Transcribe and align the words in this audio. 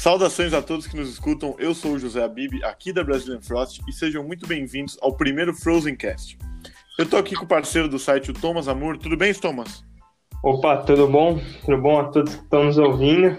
Saudações 0.00 0.54
a 0.54 0.62
todos 0.62 0.86
que 0.86 0.96
nos 0.96 1.10
escutam. 1.10 1.54
Eu 1.58 1.74
sou 1.74 1.92
o 1.92 1.98
José 1.98 2.24
Abib, 2.24 2.64
aqui 2.64 2.90
da 2.90 3.04
Brazilian 3.04 3.38
Frost, 3.38 3.82
e 3.86 3.92
sejam 3.92 4.24
muito 4.24 4.46
bem-vindos 4.46 4.96
ao 5.02 5.12
primeiro 5.14 5.52
Frozen 5.52 5.94
Cast. 5.94 6.38
Eu 6.98 7.06
tô 7.06 7.18
aqui 7.18 7.34
com 7.36 7.44
o 7.44 7.46
parceiro 7.46 7.86
do 7.86 7.98
site, 7.98 8.30
o 8.30 8.32
Thomas 8.32 8.66
Amor. 8.66 8.96
Tudo 8.96 9.14
bem, 9.14 9.34
Thomas? 9.34 9.84
Opa, 10.42 10.78
tudo 10.78 11.06
bom? 11.06 11.38
Tudo 11.66 11.76
bom 11.76 12.00
a 12.00 12.04
todos 12.04 12.34
que 12.34 12.42
estão 12.42 12.64
nos 12.64 12.78
ouvindo? 12.78 13.38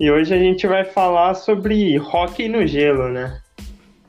E 0.00 0.10
hoje 0.10 0.34
a 0.34 0.36
gente 0.36 0.66
vai 0.66 0.84
falar 0.84 1.34
sobre 1.34 1.96
hockey 2.00 2.48
no 2.48 2.66
gelo, 2.66 3.08
né? 3.08 3.40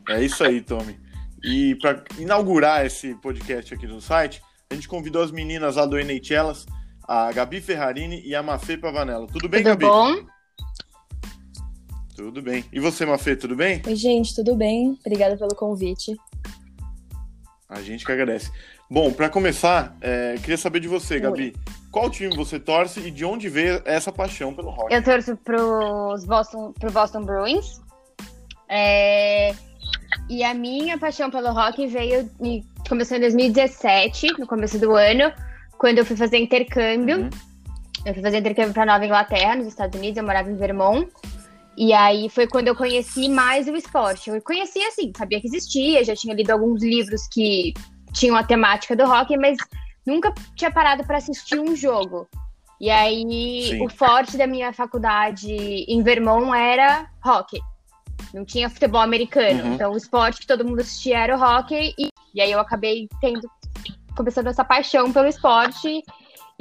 É 0.10 0.24
isso 0.24 0.44
aí, 0.44 0.60
Tommy. 0.60 1.00
E 1.44 1.76
para 1.76 2.04
inaugurar 2.18 2.84
esse 2.84 3.14
podcast 3.22 3.76
aqui 3.76 3.86
no 3.86 4.02
site, 4.02 4.42
a 4.72 4.74
gente 4.74 4.88
convidou 4.88 5.22
as 5.22 5.32
meninas 5.32 5.76
lá 5.76 5.86
do 5.86 6.00
NHLas, 6.00 6.66
a 7.08 7.32
Gabi 7.32 7.62
Ferrarini 7.62 8.24
e 8.26 8.34
a 8.34 8.42
Mafê 8.42 8.76
Pavanello. 8.76 9.28
Tudo 9.28 9.48
bem, 9.48 9.62
tudo 9.62 9.78
Gabi? 9.78 9.86
bom? 9.86 10.41
Tudo 12.16 12.42
bem. 12.42 12.66
E 12.72 12.80
você, 12.80 13.06
Mafê, 13.06 13.36
tudo 13.36 13.56
bem? 13.56 13.82
Oi, 13.86 13.96
gente, 13.96 14.36
tudo 14.36 14.56
bem? 14.56 14.98
Obrigada 15.06 15.38
pelo 15.38 15.56
convite. 15.56 16.16
A 17.70 17.82
gente 17.82 18.06
que 18.06 18.12
agradece. 18.12 18.52
Bom, 18.90 19.12
para 19.14 19.30
começar, 19.30 19.96
é, 20.02 20.36
queria 20.36 20.58
saber 20.58 20.82
de 20.82 20.88
você, 20.88 21.20
Gabi. 21.20 21.56
Qual 21.90 22.10
time 22.10 22.36
você 22.36 22.60
torce 22.60 23.00
e 23.00 23.12
de 23.12 23.24
onde 23.24 23.48
veio 23.48 23.82
essa 23.86 24.12
paixão 24.12 24.54
pelo 24.54 24.70
hockey? 24.70 24.94
Eu 24.94 25.04
torço 25.04 25.38
pros 25.38 26.26
Boston, 26.26 26.74
pro 26.74 26.92
Boston 26.92 27.24
Bruins. 27.24 27.80
É, 28.68 29.54
e 30.30 30.44
a 30.44 30.54
minha 30.54 30.98
paixão 30.98 31.32
pelo 31.32 31.50
hockey 31.50 31.88
veio 31.88 32.30
começou 32.88 33.16
em 33.16 33.22
2017, 33.22 34.40
no 34.40 34.46
começo 34.46 34.78
do 34.78 34.94
ano, 34.96 35.32
quando 35.78 36.00
eu 36.00 36.06
fui 36.06 36.18
fazer 36.18 36.38
intercâmbio. 36.38 37.22
Uhum. 37.22 37.30
Eu 38.06 38.14
fui 38.14 38.22
fazer 38.22 38.40
intercâmbio 38.40 38.74
para 38.74 38.86
Nova 38.86 39.06
Inglaterra, 39.06 39.56
nos 39.56 39.68
Estados 39.68 39.98
Unidos, 39.98 40.18
eu 40.18 40.24
morava 40.24 40.52
em 40.52 40.56
Vermont. 40.56 41.08
E 41.78 41.94
aí 41.94 42.30
foi 42.30 42.48
quando 42.48 42.68
eu 42.68 42.76
conheci 42.76 43.30
mais 43.30 43.68
o 43.68 43.76
esporte. 43.76 44.30
Eu 44.30 44.42
conhecia 44.42 44.88
assim, 44.88 45.12
sabia 45.16 45.40
que 45.40 45.48
existia, 45.48 46.04
já 46.04 46.16
tinha 46.16 46.36
lido 46.36 46.52
alguns 46.52 46.84
livros 46.84 47.28
que 47.28 47.74
tinham 48.14 48.36
a 48.36 48.44
temática 48.44 48.96
do 48.96 49.04
hockey, 49.04 49.38
mas 49.38 49.58
nunca 50.06 50.34
tinha 50.56 50.72
parado 50.72 51.04
para 51.06 51.18
assistir 51.18 51.60
um 51.60 51.76
jogo. 51.76 52.28
E 52.80 52.90
aí 52.90 53.70
Sim. 53.70 53.86
o 53.86 53.90
forte 53.90 54.38
da 54.38 54.48
minha 54.48 54.74
faculdade 54.74 55.54
em 55.54 56.02
Vermont 56.02 56.52
era 56.58 57.08
hockey. 57.24 57.60
Não 58.34 58.44
tinha 58.44 58.70
futebol 58.70 59.02
americano. 59.02 59.64
Uhum. 59.64 59.74
Então 59.74 59.94
o 59.94 59.98
esporte 59.98 60.42
que 60.42 60.48
todo 60.48 60.66
mundo 60.66 60.82
assistia 60.82 61.20
era 61.20 61.38
o 61.38 61.42
hockey. 61.42 61.94
E, 61.98 62.10
e 62.34 62.42
aí 62.42 62.52
eu 62.52 62.60
acabei 62.60 63.08
tendo 63.20 63.42
começando 64.16 64.48
essa 64.48 64.66
paixão 64.66 65.12
pelo 65.12 65.28
esporte 65.28 66.04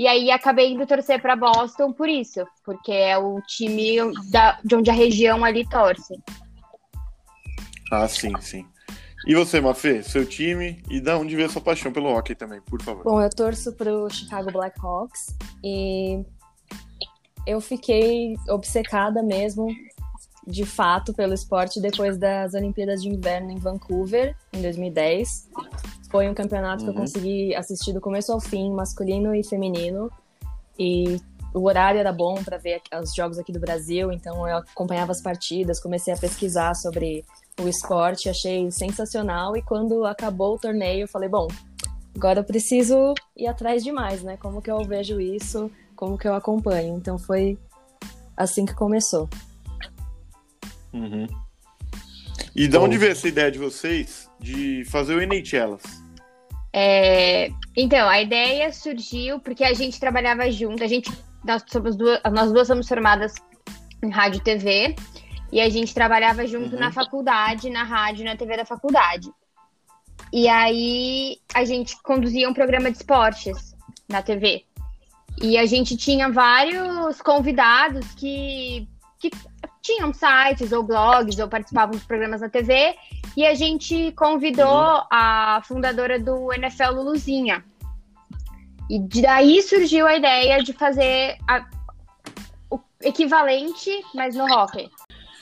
e 0.00 0.06
aí 0.06 0.30
acabei 0.30 0.72
indo 0.72 0.86
torcer 0.86 1.20
para 1.20 1.36
Boston 1.36 1.92
por 1.92 2.08
isso, 2.08 2.40
porque 2.64 2.90
é 2.90 3.18
o 3.18 3.38
time 3.42 3.96
da, 4.30 4.58
de 4.64 4.74
onde 4.74 4.88
a 4.88 4.94
região 4.94 5.44
ali 5.44 5.68
torce. 5.68 6.18
Ah, 7.92 8.08
sim, 8.08 8.32
sim. 8.40 8.66
E 9.26 9.34
você, 9.34 9.60
Mafê, 9.60 10.02
seu 10.02 10.24
time 10.24 10.82
e 10.88 11.02
da 11.02 11.18
onde 11.18 11.36
veio 11.36 11.48
a 11.48 11.52
sua 11.52 11.60
paixão 11.60 11.92
pelo 11.92 12.16
hockey 12.16 12.34
também, 12.34 12.62
por 12.62 12.80
favor. 12.80 13.04
Bom, 13.04 13.20
eu 13.20 13.28
torço 13.28 13.74
pro 13.74 14.08
Chicago 14.08 14.50
Blackhawks 14.50 15.36
e 15.62 16.24
eu 17.46 17.60
fiquei 17.60 18.36
obcecada 18.48 19.22
mesmo, 19.22 19.66
de 20.46 20.64
fato, 20.64 21.12
pelo 21.12 21.34
esporte 21.34 21.78
depois 21.78 22.16
das 22.16 22.54
Olimpíadas 22.54 23.02
de 23.02 23.10
Inverno 23.10 23.50
em 23.50 23.58
Vancouver, 23.58 24.34
em 24.50 24.62
2010. 24.62 25.50
Foi 26.10 26.28
um 26.28 26.34
campeonato 26.34 26.82
uhum. 26.82 26.84
que 26.84 26.90
eu 26.90 26.94
uhum. 26.94 27.06
consegui 27.06 27.54
assistir 27.54 27.92
do 27.92 28.00
começo 28.00 28.32
ao 28.32 28.40
fim, 28.40 28.70
masculino 28.72 29.34
e 29.34 29.44
feminino. 29.44 30.10
E 30.78 31.20
o 31.54 31.66
horário 31.66 31.98
era 31.98 32.12
bom 32.12 32.42
para 32.42 32.58
ver 32.58 32.80
os 33.02 33.14
jogos 33.14 33.38
aqui 33.38 33.52
do 33.52 33.60
Brasil, 33.60 34.12
então 34.12 34.46
eu 34.46 34.58
acompanhava 34.58 35.12
as 35.12 35.20
partidas, 35.20 35.80
comecei 35.80 36.12
a 36.12 36.16
pesquisar 36.16 36.74
sobre 36.74 37.24
o 37.60 37.68
esporte, 37.68 38.28
achei 38.28 38.70
sensacional. 38.70 39.56
E 39.56 39.62
quando 39.62 40.04
acabou 40.04 40.54
o 40.54 40.58
torneio, 40.58 41.02
eu 41.04 41.08
falei: 41.08 41.28
bom, 41.28 41.48
agora 42.14 42.40
eu 42.40 42.44
preciso 42.44 43.14
ir 43.36 43.46
atrás 43.46 43.82
de 43.82 43.92
mais, 43.92 44.22
né? 44.22 44.36
Como 44.36 44.62
que 44.62 44.70
eu 44.70 44.84
vejo 44.84 45.20
isso, 45.20 45.70
como 45.96 46.16
que 46.16 46.26
eu 46.26 46.34
acompanho. 46.34 46.96
Então 46.96 47.18
foi 47.18 47.58
assim 48.36 48.64
que 48.64 48.74
começou. 48.74 49.28
Uhum. 50.92 51.26
E 52.54 52.66
de 52.66 52.76
onde 52.76 52.98
veio 52.98 53.12
essa 53.12 53.28
ideia 53.28 53.50
de 53.50 53.58
vocês 53.58 54.28
de 54.40 54.84
fazer 54.86 55.14
o 55.14 55.20
NHLas? 55.20 55.99
É, 56.72 57.50
então, 57.76 58.08
a 58.08 58.20
ideia 58.20 58.72
surgiu 58.72 59.40
porque 59.40 59.64
a 59.64 59.74
gente 59.74 59.98
trabalhava 59.98 60.50
junto, 60.50 60.82
a 60.84 60.86
gente, 60.86 61.10
nós, 61.44 61.62
somos 61.66 61.96
duas, 61.96 62.20
nós 62.32 62.52
duas 62.52 62.66
somos 62.66 62.88
formadas 62.88 63.34
em 64.02 64.10
rádio 64.10 64.38
e 64.38 64.44
TV, 64.44 64.96
e 65.52 65.60
a 65.60 65.68
gente 65.68 65.94
trabalhava 65.94 66.46
junto 66.46 66.74
uhum. 66.74 66.80
na 66.80 66.92
faculdade, 66.92 67.70
na 67.70 67.82
rádio 67.82 68.24
na 68.24 68.36
TV 68.36 68.56
da 68.56 68.64
faculdade. 68.64 69.30
E 70.32 70.48
aí 70.48 71.38
a 71.52 71.64
gente 71.64 72.00
conduzia 72.02 72.48
um 72.48 72.54
programa 72.54 72.90
de 72.90 72.98
esportes 72.98 73.74
na 74.08 74.22
TV. 74.22 74.64
E 75.42 75.58
a 75.58 75.66
gente 75.66 75.96
tinha 75.96 76.30
vários 76.30 77.20
convidados 77.22 78.06
que, 78.14 78.86
que 79.18 79.30
tinham 79.82 80.12
sites 80.12 80.72
ou 80.72 80.82
blogs 80.82 81.38
ou 81.38 81.48
participavam 81.48 81.92
dos 81.92 82.04
programas 82.04 82.40
na 82.40 82.48
TV. 82.48 82.94
E 83.36 83.46
a 83.46 83.54
gente 83.54 84.12
convidou 84.12 84.66
uhum. 84.66 85.02
a 85.10 85.62
fundadora 85.64 86.18
do 86.18 86.52
NFL 86.52 86.92
Luluzinha. 86.94 87.64
E 88.88 88.98
daí 89.20 89.62
surgiu 89.62 90.06
a 90.06 90.16
ideia 90.16 90.62
de 90.62 90.72
fazer 90.72 91.38
a, 91.48 91.64
o 92.70 92.80
equivalente, 93.02 93.90
mas 94.14 94.34
no 94.34 94.44
hockey. 94.44 94.90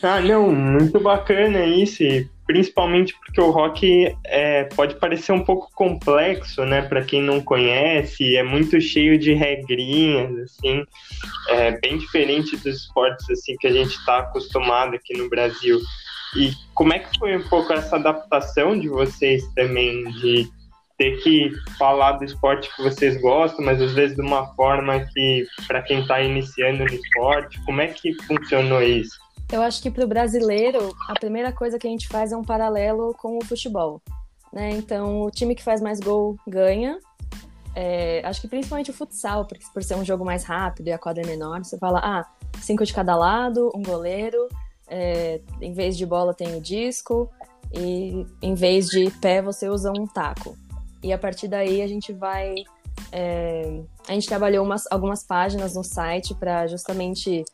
Ah, 0.02 0.20
não, 0.20 0.52
muito 0.52 1.00
bacana 1.00 1.64
isso, 1.64 2.02
e 2.02 2.28
principalmente 2.48 3.14
porque 3.14 3.38
o 3.42 3.50
rock 3.50 4.16
é, 4.24 4.64
pode 4.64 4.94
parecer 4.94 5.32
um 5.32 5.44
pouco 5.44 5.70
complexo, 5.74 6.64
né, 6.64 6.80
para 6.80 7.04
quem 7.04 7.22
não 7.22 7.42
conhece, 7.42 8.38
é 8.38 8.42
muito 8.42 8.80
cheio 8.80 9.18
de 9.18 9.34
regrinhas, 9.34 10.34
assim, 10.38 10.82
é 11.50 11.78
bem 11.78 11.98
diferente 11.98 12.56
dos 12.56 12.84
esportes 12.84 13.28
assim 13.28 13.54
que 13.60 13.66
a 13.66 13.72
gente 13.72 13.90
está 13.90 14.20
acostumado 14.20 14.96
aqui 14.96 15.14
no 15.14 15.28
Brasil. 15.28 15.78
E 16.36 16.52
como 16.74 16.94
é 16.94 17.00
que 17.00 17.18
foi 17.18 17.36
um 17.36 17.48
pouco 17.50 17.70
essa 17.70 17.96
adaptação 17.96 18.78
de 18.78 18.88
vocês 18.88 19.46
também 19.54 20.04
de 20.12 20.48
ter 20.96 21.18
que 21.22 21.52
falar 21.78 22.12
do 22.12 22.24
esporte 22.24 22.74
que 22.74 22.82
vocês 22.82 23.20
gostam, 23.20 23.62
mas 23.62 23.80
às 23.80 23.92
vezes 23.92 24.16
de 24.16 24.22
uma 24.22 24.46
forma 24.54 25.00
que 25.12 25.46
para 25.66 25.82
quem 25.82 26.00
está 26.00 26.22
iniciando 26.22 26.84
no 26.84 26.94
esporte, 26.94 27.60
como 27.66 27.82
é 27.82 27.88
que 27.88 28.14
funcionou 28.24 28.82
isso? 28.82 29.18
Eu 29.50 29.62
acho 29.62 29.80
que 29.80 29.90
para 29.90 30.04
o 30.04 30.08
brasileiro, 30.08 30.94
a 31.08 31.14
primeira 31.14 31.52
coisa 31.52 31.78
que 31.78 31.86
a 31.86 31.90
gente 31.90 32.06
faz 32.06 32.32
é 32.32 32.36
um 32.36 32.44
paralelo 32.44 33.14
com 33.14 33.38
o 33.38 33.44
futebol. 33.44 34.02
Né? 34.52 34.70
Então, 34.70 35.22
o 35.22 35.30
time 35.30 35.54
que 35.54 35.62
faz 35.62 35.80
mais 35.80 36.00
gol 36.00 36.36
ganha. 36.46 36.98
É, 37.74 38.20
acho 38.24 38.40
que 38.40 38.48
principalmente 38.48 38.90
o 38.90 38.94
futsal, 38.94 39.46
porque 39.46 39.64
por 39.72 39.82
ser 39.82 39.94
um 39.94 40.04
jogo 40.04 40.24
mais 40.24 40.44
rápido 40.44 40.88
e 40.88 40.92
a 40.92 40.98
quadra 40.98 41.22
é 41.22 41.26
menor, 41.26 41.64
você 41.64 41.78
fala, 41.78 42.00
ah, 42.02 42.26
cinco 42.60 42.84
de 42.84 42.92
cada 42.92 43.14
lado, 43.14 43.70
um 43.74 43.82
goleiro, 43.82 44.48
é, 44.88 45.40
em 45.60 45.72
vez 45.72 45.96
de 45.96 46.04
bola 46.04 46.34
tem 46.34 46.56
o 46.56 46.60
disco, 46.60 47.30
e 47.72 48.26
em 48.42 48.54
vez 48.54 48.88
de 48.88 49.10
pé 49.20 49.40
você 49.40 49.68
usa 49.68 49.92
um 49.92 50.06
taco. 50.06 50.56
E 51.02 51.12
a 51.12 51.18
partir 51.18 51.48
daí 51.48 51.80
a 51.80 51.86
gente 51.86 52.12
vai. 52.12 52.56
É, 53.12 53.80
a 54.08 54.12
gente 54.12 54.26
trabalhou 54.26 54.64
umas, 54.64 54.84
algumas 54.90 55.22
páginas 55.22 55.74
no 55.74 55.84
site 55.84 56.34
para 56.34 56.66
justamente 56.66 57.44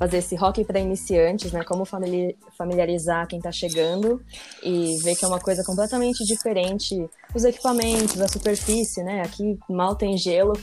fazer 0.00 0.16
esse 0.16 0.34
hockey 0.34 0.64
para 0.64 0.80
iniciantes, 0.80 1.52
né? 1.52 1.62
Como 1.62 1.84
familiarizar 1.84 3.26
quem 3.26 3.36
está 3.38 3.52
chegando 3.52 4.24
e 4.62 4.96
ver 5.02 5.14
que 5.14 5.26
é 5.26 5.28
uma 5.28 5.38
coisa 5.38 5.62
completamente 5.62 6.24
diferente. 6.24 7.06
Os 7.34 7.44
equipamentos, 7.44 8.18
a 8.18 8.26
superfície, 8.26 9.02
né? 9.02 9.20
Aqui 9.20 9.58
mal 9.68 9.94
tem 9.94 10.16
gelo. 10.16 10.54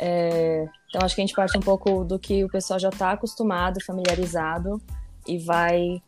É... 0.00 0.64
Então 0.88 1.00
acho 1.04 1.16
que 1.16 1.22
a 1.22 1.26
gente 1.26 1.34
parte 1.34 1.58
um 1.58 1.60
pouco 1.60 2.04
do 2.04 2.20
que 2.20 2.44
o 2.44 2.48
pessoal 2.48 2.78
já 2.78 2.88
está 2.88 3.10
acostumado, 3.10 3.84
familiarizado 3.84 4.80
e 5.26 5.38
vai 5.38 6.00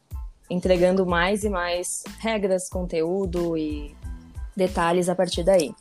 entregando 0.48 1.04
mais 1.04 1.42
e 1.42 1.50
mais 1.50 2.04
regras, 2.20 2.68
conteúdo 2.68 3.58
e 3.58 3.96
detalhes 4.56 5.08
a 5.08 5.14
partir 5.16 5.42
daí. 5.42 5.74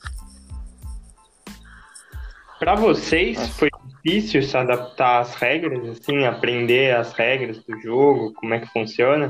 Para 2.58 2.74
vocês, 2.74 3.48
foi 3.50 3.70
difícil 4.08 4.42
se 4.42 4.56
adaptar 4.58 5.20
às 5.20 5.36
regras, 5.36 5.90
assim, 5.90 6.26
aprender 6.26 6.96
as 6.96 7.12
regras 7.12 7.62
do 7.64 7.78
jogo, 7.82 8.34
como 8.34 8.54
é 8.54 8.60
que 8.60 8.68
funciona? 8.68 9.28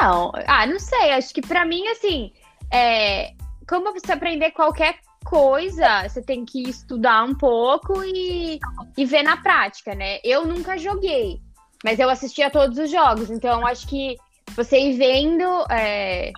Não, 0.00 0.32
ah, 0.46 0.66
não 0.66 0.78
sei. 0.78 1.12
Acho 1.12 1.34
que 1.34 1.42
para 1.42 1.64
mim, 1.66 1.86
assim, 1.88 2.32
é, 2.72 3.32
como 3.68 3.92
você 3.92 4.12
aprender 4.12 4.52
qualquer 4.52 4.98
coisa, 5.24 6.08
você 6.08 6.22
tem 6.22 6.44
que 6.44 6.62
estudar 6.62 7.22
um 7.24 7.34
pouco 7.34 8.02
e, 8.02 8.58
e 8.96 9.04
ver 9.04 9.22
na 9.22 9.36
prática, 9.36 9.94
né? 9.94 10.18
Eu 10.24 10.46
nunca 10.46 10.78
joguei, 10.78 11.38
mas 11.84 11.98
eu 11.98 12.08
assistia 12.08 12.50
todos 12.50 12.78
os 12.78 12.90
jogos, 12.90 13.30
então 13.30 13.66
acho 13.66 13.86
que 13.86 14.16
você 14.56 14.78
ir 14.80 14.96
vendo 14.96 15.44
é, 15.70 16.32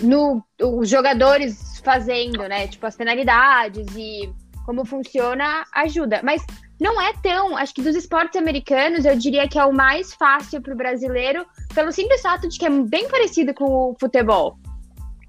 no, 0.00 0.42
os 0.62 0.88
jogadores 0.88 1.80
fazendo, 1.84 2.48
né? 2.48 2.66
Tipo, 2.68 2.86
as 2.86 2.96
penalidades 2.96 3.86
e 3.94 4.32
como 4.68 4.84
funciona 4.84 5.64
ajuda. 5.72 6.20
Mas 6.22 6.44
não 6.78 7.00
é 7.00 7.14
tão. 7.22 7.56
Acho 7.56 7.72
que 7.72 7.80
dos 7.80 7.96
esportes 7.96 8.38
americanos, 8.38 9.06
eu 9.06 9.16
diria 9.16 9.48
que 9.48 9.58
é 9.58 9.64
o 9.64 9.72
mais 9.72 10.12
fácil 10.12 10.60
para 10.60 10.74
o 10.74 10.76
brasileiro, 10.76 11.46
pelo 11.74 11.90
simples 11.90 12.20
fato 12.20 12.46
de 12.46 12.58
que 12.58 12.66
é 12.66 12.70
bem 12.70 13.08
parecido 13.08 13.54
com 13.54 13.64
o 13.64 13.96
futebol. 13.98 14.58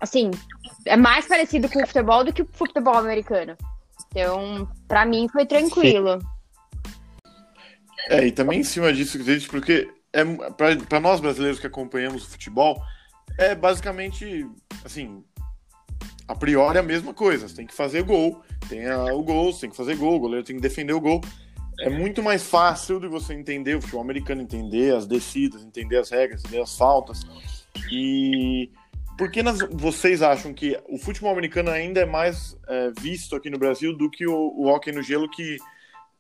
Assim, 0.01 0.29
é 0.85 0.97
mais 0.97 1.25
parecido 1.25 1.69
com 1.69 1.81
o 1.81 1.87
futebol 1.87 2.25
do 2.25 2.33
que 2.33 2.41
o 2.41 2.49
futebol 2.51 2.97
americano. 2.97 3.55
Então, 4.11 4.69
para 4.89 5.05
mim 5.05 5.29
foi 5.29 5.45
tranquilo. 5.45 6.19
É, 8.09 8.27
e 8.27 8.33
também 8.33 8.59
em 8.59 8.63
cima 8.63 8.91
disso, 8.91 9.17
porque 9.49 9.89
é, 10.11 10.25
para 10.85 10.99
nós 10.99 11.21
brasileiros 11.21 11.61
que 11.61 11.67
acompanhamos 11.67 12.25
o 12.25 12.29
futebol, 12.29 12.81
é 13.37 13.55
basicamente, 13.55 14.45
assim, 14.83 15.23
a 16.29 16.35
priori 16.35 16.77
a 16.77 16.83
mesma 16.83 17.11
coisa. 17.11 17.47
Você 17.47 17.55
tem 17.55 17.65
que 17.65 17.73
fazer 17.73 18.03
gol, 18.03 18.43
tem 18.69 18.87
a, 18.87 19.05
o 19.05 19.23
gol, 19.23 19.51
você 19.51 19.61
tem 19.61 19.69
que 19.71 19.75
fazer 19.75 19.95
gol, 19.95 20.15
o 20.15 20.19
goleiro 20.19 20.45
tem 20.45 20.55
que 20.55 20.61
defender 20.61 20.93
o 20.93 21.01
gol. 21.01 21.19
É 21.79 21.89
muito 21.89 22.21
mais 22.21 22.43
fácil 22.43 22.99
de 22.99 23.07
você 23.07 23.33
entender 23.33 23.75
o 23.75 23.81
futebol 23.81 24.03
americano, 24.03 24.41
entender 24.41 24.95
as 24.95 25.07
descidas, 25.07 25.63
entender 25.63 25.97
as 25.97 26.11
regras, 26.11 26.45
entender 26.45 26.61
as 26.61 26.77
faltas. 26.77 27.21
E 27.91 28.69
por 29.17 29.31
que 29.31 29.41
nas, 29.41 29.57
vocês 29.71 30.21
acham 30.21 30.53
que 30.53 30.79
o 30.87 30.99
futebol 30.99 31.31
americano 31.31 31.71
ainda 31.71 32.01
é 32.01 32.05
mais 32.05 32.55
é, 32.67 32.91
visto 32.99 33.35
aqui 33.35 33.49
no 33.49 33.57
Brasil 33.57 33.97
do 33.97 34.07
que 34.07 34.27
o, 34.27 34.53
o 34.55 34.67
hockey 34.67 34.91
no 34.91 35.01
gelo, 35.01 35.27
que 35.27 35.57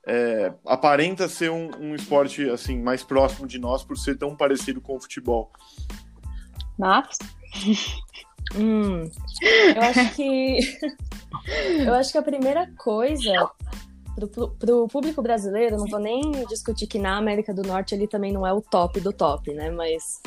é, 0.07 0.51
aparenta 0.65 1.29
ser 1.29 1.51
um, 1.51 1.69
um, 1.79 1.93
esporte 1.93 2.49
assim 2.49 2.81
mais 2.81 3.03
próximo 3.03 3.45
de 3.45 3.59
nós 3.59 3.83
por 3.83 3.95
ser 3.95 4.17
tão 4.17 4.35
parecido 4.35 4.81
com 4.81 4.95
o 4.95 4.99
futebol? 4.99 5.51
Nossa. 6.79 7.19
Hum, 8.55 9.09
eu 9.75 9.81
acho 9.81 10.15
que. 10.15 10.59
eu 11.85 11.93
acho 11.93 12.11
que 12.11 12.17
a 12.17 12.23
primeira 12.23 12.69
coisa 12.77 13.49
para 14.59 14.75
o 14.75 14.87
público 14.87 15.21
brasileiro, 15.21 15.77
não 15.77 15.85
vou 15.85 15.99
nem 15.99 16.21
discutir 16.49 16.87
que 16.87 16.99
na 16.99 17.17
América 17.17 17.53
do 17.53 17.61
Norte 17.61 17.95
ele 17.95 18.07
também 18.07 18.31
não 18.31 18.45
é 18.45 18.51
o 18.51 18.61
top 18.61 18.99
do 18.99 19.13
top, 19.13 19.53
né? 19.53 19.69
Mas. 19.69 20.21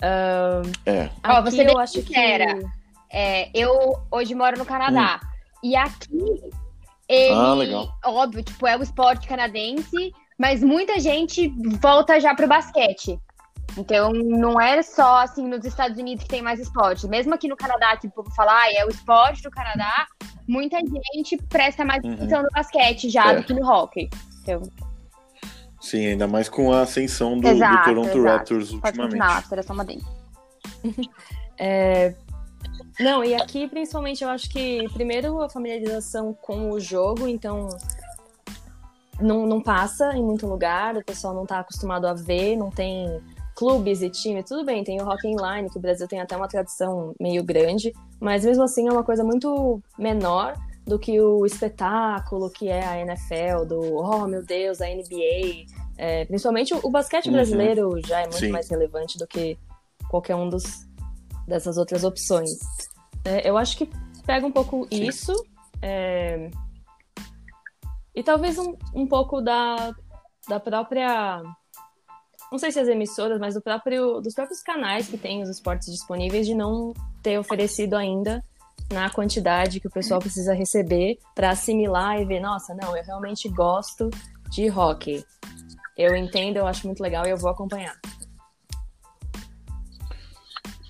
Uh, 0.00 0.70
é. 0.86 1.10
Ó, 1.24 1.42
você 1.42 1.68
eu 1.68 1.78
acho 1.78 2.02
que. 2.02 2.16
Era. 2.16 2.58
É, 3.10 3.50
eu 3.54 3.98
hoje 4.10 4.34
moro 4.34 4.58
no 4.58 4.64
Canadá. 4.64 5.20
Hum. 5.22 5.28
E 5.64 5.76
aqui. 5.76 6.40
Ele, 7.08 7.34
ah, 7.34 7.54
legal. 7.54 7.88
óbvio, 8.04 8.42
tipo, 8.42 8.66
é 8.66 8.76
o 8.76 8.82
esporte 8.82 9.26
canadense, 9.26 10.12
mas 10.38 10.62
muita 10.62 11.00
gente 11.00 11.48
volta 11.80 12.20
já 12.20 12.34
pro 12.34 12.46
basquete. 12.46 13.18
Então, 13.78 14.12
não 14.12 14.60
é 14.60 14.82
só 14.82 15.18
assim 15.18 15.46
nos 15.46 15.64
Estados 15.64 15.96
Unidos 15.98 16.24
que 16.24 16.28
tem 16.28 16.42
mais 16.42 16.58
esporte. 16.58 17.06
Mesmo 17.06 17.32
aqui 17.32 17.46
no 17.46 17.56
Canadá, 17.56 17.96
que 17.96 18.08
o 18.08 18.10
povo 18.10 18.28
fala, 18.34 18.62
ah, 18.62 18.72
é 18.72 18.84
o 18.84 18.88
esporte 18.88 19.40
do 19.42 19.50
Canadá, 19.50 20.06
muita 20.48 20.78
gente 21.14 21.36
presta 21.48 21.84
mais 21.84 22.02
uhum. 22.02 22.14
atenção 22.14 22.42
no 22.42 22.48
basquete 22.50 23.08
já 23.08 23.32
é. 23.32 23.36
do 23.36 23.44
que 23.44 23.54
no 23.54 23.64
hockey. 23.64 24.10
Então... 24.42 24.62
Sim, 25.80 26.06
ainda 26.08 26.26
mais 26.26 26.48
com 26.48 26.72
a 26.72 26.82
ascensão 26.82 27.38
do, 27.38 27.46
exato, 27.46 27.76
do 27.76 27.84
Toronto 27.84 28.18
exato. 28.18 28.36
Raptors 28.36 28.72
ultimamente. 28.72 29.18
Pode 29.18 29.66
continuar, 29.66 29.70
uma 29.70 29.84
dentro. 29.84 30.08
é... 31.56 32.14
Não, 32.98 33.22
e 33.22 33.32
aqui 33.36 33.68
principalmente 33.68 34.24
eu 34.24 34.28
acho 34.28 34.50
que 34.50 34.88
primeiro 34.92 35.40
a 35.40 35.48
familiarização 35.48 36.34
com 36.34 36.72
o 36.72 36.80
jogo, 36.80 37.28
então 37.28 37.68
não, 39.20 39.46
não 39.46 39.60
passa 39.60 40.16
em 40.16 40.22
muito 40.22 40.48
lugar, 40.48 40.96
o 40.96 41.04
pessoal 41.04 41.32
não 41.32 41.44
está 41.44 41.60
acostumado 41.60 42.06
a 42.08 42.14
ver, 42.14 42.56
não 42.56 42.70
tem 42.70 43.20
clubes 43.58 44.02
e 44.02 44.08
time, 44.08 44.40
tudo 44.44 44.64
bem, 44.64 44.84
tem 44.84 45.02
o 45.02 45.04
Rock 45.04 45.26
Line, 45.26 45.68
que 45.68 45.78
o 45.78 45.80
Brasil 45.80 46.06
tem 46.06 46.20
até 46.20 46.36
uma 46.36 46.46
tradição 46.46 47.12
meio 47.18 47.42
grande, 47.42 47.92
mas 48.20 48.44
mesmo 48.44 48.62
assim 48.62 48.86
é 48.86 48.92
uma 48.92 49.02
coisa 49.02 49.24
muito 49.24 49.82
menor 49.98 50.54
do 50.86 50.96
que 50.96 51.20
o 51.20 51.44
espetáculo 51.44 52.48
que 52.50 52.68
é 52.68 52.86
a 52.86 53.00
NFL, 53.00 53.64
do 53.66 53.96
oh 53.96 54.28
meu 54.28 54.44
Deus, 54.44 54.80
a 54.80 54.86
NBA. 54.86 55.66
É, 55.96 56.24
principalmente 56.26 56.72
o, 56.72 56.78
o 56.84 56.88
basquete 56.88 57.26
uhum. 57.26 57.32
brasileiro 57.32 58.00
já 58.06 58.20
é 58.20 58.22
muito 58.26 58.38
Sim. 58.38 58.52
mais 58.52 58.70
relevante 58.70 59.18
do 59.18 59.26
que 59.26 59.58
qualquer 60.08 60.36
um 60.36 60.48
dos, 60.48 60.86
dessas 61.44 61.76
outras 61.78 62.04
opções. 62.04 62.50
É, 63.24 63.50
eu 63.50 63.58
acho 63.58 63.76
que 63.76 63.90
pega 64.24 64.46
um 64.46 64.52
pouco 64.52 64.86
Sim. 64.88 65.02
isso. 65.02 65.34
É, 65.82 66.48
e 68.14 68.22
talvez 68.22 68.56
um, 68.56 68.76
um 68.94 69.04
pouco 69.04 69.40
da, 69.40 69.92
da 70.48 70.60
própria 70.60 71.42
não 72.50 72.58
sei 72.58 72.72
se 72.72 72.80
as 72.80 72.88
emissoras, 72.88 73.38
mas 73.38 73.54
do 73.54 73.60
próprio, 73.60 74.20
dos 74.20 74.34
próprios 74.34 74.62
canais 74.62 75.08
que 75.08 75.18
têm 75.18 75.42
os 75.42 75.48
esportes 75.48 75.92
disponíveis 75.92 76.46
de 76.46 76.54
não 76.54 76.94
ter 77.22 77.38
oferecido 77.38 77.94
ainda 77.94 78.42
na 78.92 79.10
quantidade 79.10 79.80
que 79.80 79.86
o 79.86 79.90
pessoal 79.90 80.20
precisa 80.20 80.54
receber 80.54 81.18
para 81.34 81.50
assimilar 81.50 82.20
e 82.20 82.24
ver, 82.24 82.40
nossa, 82.40 82.74
não, 82.74 82.96
eu 82.96 83.04
realmente 83.04 83.48
gosto 83.48 84.08
de 84.50 84.70
hockey. 84.70 85.24
Eu 85.96 86.16
entendo, 86.16 86.56
eu 86.56 86.66
acho 86.66 86.86
muito 86.86 87.02
legal 87.02 87.26
e 87.26 87.30
eu 87.30 87.36
vou 87.36 87.50
acompanhar. 87.50 87.98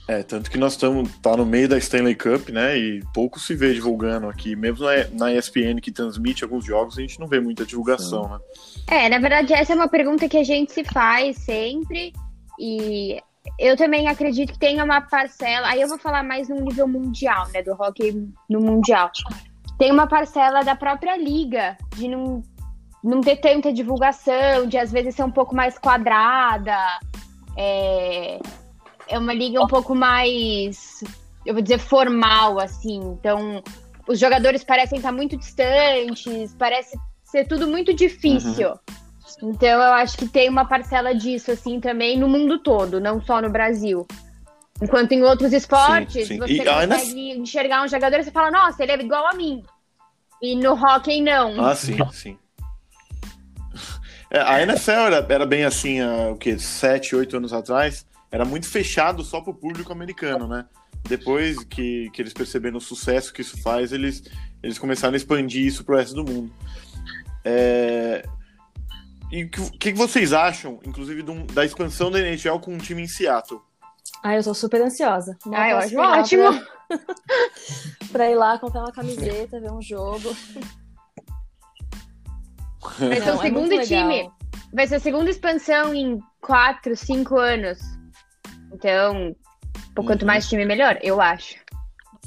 É, 0.09 0.23
tanto 0.23 0.51
que 0.51 0.57
nós 0.57 0.73
estamos 0.73 1.15
tá 1.19 1.37
no 1.37 1.45
meio 1.45 1.69
da 1.69 1.77
Stanley 1.77 2.15
Cup, 2.15 2.49
né? 2.49 2.79
E 2.79 3.05
pouco 3.13 3.39
se 3.39 3.55
vê 3.55 3.75
divulgando 3.75 4.27
aqui. 4.27 4.57
Mesmo 4.57 4.87
na, 4.87 5.27
na 5.27 5.35
ESPN 5.35 5.79
que 5.83 5.93
transmite 5.93 6.43
alguns 6.43 6.65
jogos, 6.65 6.97
a 6.97 7.03
gente 7.03 7.21
não 7.21 7.27
vê 7.27 7.39
muita 7.39 7.67
divulgação, 7.67 8.25
Sim. 8.25 8.31
né? 8.31 8.39
É, 9.05 9.09
na 9.11 9.19
verdade, 9.19 9.53
essa 9.53 9.75
é 9.75 9.77
uma 9.77 9.87
pergunta 9.87 10.27
que 10.27 10.39
a 10.39 10.43
gente 10.43 10.73
se 10.73 10.83
faz 10.83 11.37
sempre. 11.37 12.15
E 12.59 13.21
eu 13.59 13.77
também 13.77 14.09
acredito 14.09 14.55
que 14.55 14.59
tenha 14.59 14.83
uma 14.83 15.03
parcela. 15.03 15.69
Aí 15.69 15.83
eu 15.83 15.89
vou 15.89 15.99
falar 15.99 16.23
mais 16.23 16.49
no 16.49 16.57
nível 16.57 16.89
mundial, 16.89 17.47
né? 17.53 17.63
Do 17.63 17.73
hockey 17.73 18.31
no 18.49 18.63
mundial. 18.63 19.11
Tem 19.79 19.93
uma 19.93 20.07
parcela 20.07 20.63
da 20.63 20.75
própria 20.75 21.19
liga 21.19 21.77
de 21.97 22.09
não, 22.09 22.43
não 23.05 23.21
ter 23.21 23.37
tanta 23.37 23.71
divulgação, 23.71 24.67
de 24.67 24.79
às 24.79 24.91
vezes 24.91 25.15
ser 25.15 25.25
um 25.25 25.31
pouco 25.31 25.55
mais 25.55 25.77
quadrada. 25.79 26.79
É 27.59 28.39
é 29.09 29.19
uma 29.19 29.33
liga 29.33 29.61
um 29.61 29.67
pouco 29.67 29.95
mais, 29.95 31.03
eu 31.45 31.55
vou 31.55 31.63
dizer, 31.63 31.79
formal, 31.79 32.61
assim. 32.61 32.99
Então, 33.19 33.63
os 34.07 34.19
jogadores 34.19 34.63
parecem 34.63 34.99
estar 34.99 35.13
muito 35.13 35.37
distantes, 35.37 36.55
parece 36.59 36.97
ser 37.25 37.47
tudo 37.47 37.67
muito 37.67 37.93
difícil. 37.95 38.71
Uhum. 38.71 39.51
Então, 39.51 39.69
eu 39.69 39.93
acho 39.95 40.17
que 40.17 40.29
tem 40.29 40.49
uma 40.49 40.67
parcela 40.67 41.15
disso, 41.15 41.51
assim, 41.51 41.81
também 41.81 42.19
no 42.19 42.29
mundo 42.29 42.59
todo, 42.59 43.01
não 43.01 43.21
só 43.23 43.41
no 43.41 43.51
Brasil. 43.51 44.07
Enquanto 44.81 45.13
em 45.13 45.23
outros 45.23 45.53
esportes, 45.53 46.29
sim, 46.29 46.35
sim. 46.35 46.39
você 46.39 46.53
e 46.53 46.65
consegue 46.65 47.31
enxergar 47.33 47.83
um 47.83 47.89
jogador 47.89 48.21
e 48.21 48.25
você 48.25 48.31
fala, 48.31 48.51
nossa, 48.51 48.83
ele 48.83 48.93
é 48.93 49.01
igual 49.01 49.27
a 49.27 49.35
mim. 49.35 49.63
E 50.41 50.55
no 50.55 50.73
hockey, 50.73 51.21
não. 51.21 51.65
Ah, 51.65 51.75
sim, 51.75 51.97
sim. 52.13 52.39
É, 54.31 54.41
a 54.41 54.63
NFL 54.63 54.91
era, 54.91 55.27
era 55.29 55.47
bem 55.47 55.65
assim, 55.65 56.01
há, 56.01 56.31
o 56.31 56.37
quê? 56.37 56.59
Sete, 56.59 57.17
oito 57.17 57.37
anos 57.37 57.53
atrás 57.53 58.07
era 58.31 58.45
muito 58.45 58.69
fechado 58.69 59.23
só 59.25 59.41
para 59.41 59.51
o 59.51 59.55
público 59.55 59.93
americano, 59.93 60.47
né? 60.47 60.67
Depois 61.09 61.65
que, 61.65 62.11
que 62.11 62.21
eles 62.21 62.33
perceberam 62.33 62.79
o 62.79 62.81
sucesso 62.81 63.33
que 63.33 63.41
isso 63.41 63.61
faz, 63.63 63.93
eles, 63.93 64.23
eles 64.63 64.79
começaram 64.79 65.15
a 65.15 65.17
expandir 65.17 65.65
isso 65.65 65.85
para 65.85 65.95
o 65.95 65.99
resto 65.99 66.15
do 66.15 66.31
mundo. 66.31 66.53
É... 67.45 68.25
E 69.31 69.45
o 69.45 69.51
que, 69.51 69.71
que, 69.79 69.93
vocês 69.93 70.33
acham, 70.33 70.81
inclusive, 70.87 71.23
da 71.53 71.65
expansão 71.65 72.11
da 72.11 72.19
NHL 72.19 72.59
com 72.61 72.75
um 72.75 72.79
time 72.79 73.03
em 73.03 73.07
Seattle? 73.07 73.61
Ah, 74.23 74.35
eu 74.35 74.43
sou 74.43 74.55
super 74.55 74.81
ansiosa. 74.81 75.37
ah, 75.53 75.71
eu 75.71 75.79
acho 75.79 75.99
ótimo. 75.99 76.45
Pra... 76.89 76.99
pra 78.11 78.31
ir 78.31 78.35
lá 78.35 78.59
comprar 78.59 78.81
uma 78.81 78.93
camiseta, 78.93 79.61
ver 79.61 79.71
um 79.71 79.83
jogo. 79.83 80.35
Vai 82.99 83.21
ser 83.21 83.31
o 83.31 83.35
é 83.35 83.39
segundo 83.39 83.73
é 83.75 83.85
time. 83.85 84.31
Vai 84.73 84.87
ser 84.87 84.97
a 84.97 85.01
segunda 85.01 85.31
expansão 85.31 85.95
em 85.95 86.19
quatro, 86.41 86.97
cinco 86.97 87.39
anos. 87.39 87.79
Então, 88.73 89.35
por 89.95 90.05
quanto 90.05 90.23
uhum. 90.23 90.29
mais 90.29 90.49
time, 90.49 90.65
melhor, 90.65 90.99
eu 91.03 91.21
acho. 91.21 91.57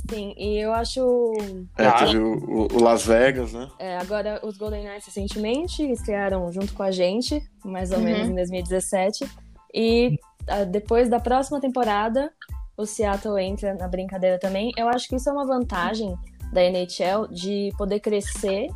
Sim, 0.09 0.33
e 0.37 0.57
eu 0.57 0.73
acho. 0.73 1.33
É, 1.77 1.91
teve 1.91 2.17
o, 2.17 2.67
o, 2.71 2.83
Las 2.83 3.05
Vegas, 3.05 3.53
né? 3.53 3.69
É, 3.77 3.97
agora 3.97 4.39
os 4.43 4.57
Golden 4.57 4.83
Knights 4.83 5.05
recentemente 5.05 5.83
estrearam 5.89 6.51
junto 6.51 6.73
com 6.73 6.83
a 6.83 6.91
gente, 6.91 7.41
mais 7.63 7.91
ou 7.91 7.97
uhum. 7.97 8.03
menos 8.03 8.29
em 8.29 8.35
2017. 8.35 9.25
E 9.73 10.17
a, 10.47 10.63
depois 10.63 11.07
da 11.07 11.19
próxima 11.19 11.61
temporada, 11.61 12.31
o 12.75 12.85
Seattle 12.85 13.39
entra 13.39 13.73
na 13.75 13.87
brincadeira 13.87 14.39
também. 14.39 14.71
Eu 14.75 14.89
acho 14.89 15.07
que 15.07 15.15
isso 15.15 15.29
é 15.29 15.31
uma 15.31 15.45
vantagem 15.45 16.15
da 16.51 16.61
NHL 16.63 17.27
de 17.29 17.71
poder 17.77 17.99
crescer 17.99 18.67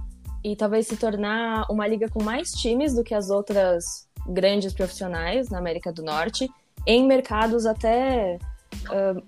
e 0.43 0.55
talvez 0.55 0.87
se 0.87 0.95
tornar 0.95 1.65
uma 1.69 1.87
liga 1.87 2.07
com 2.07 2.23
mais 2.23 2.51
times 2.51 2.93
do 2.93 3.03
que 3.03 3.13
as 3.13 3.29
outras 3.29 4.07
grandes 4.27 4.73
profissionais 4.73 5.49
na 5.49 5.57
América 5.57 5.91
do 5.91 6.03
Norte 6.03 6.49
em 6.85 7.05
mercados 7.05 7.65
até 7.65 8.39
uh, 8.89 9.23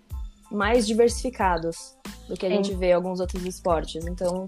mais 0.51 0.85
diversificados 0.87 1.97
do 2.27 2.35
que 2.35 2.45
a 2.45 2.49
gente 2.49 2.73
vê 2.73 2.87
em 2.87 2.93
alguns 2.93 3.19
outros 3.19 3.43
esportes. 3.45 4.05
Então, 4.05 4.47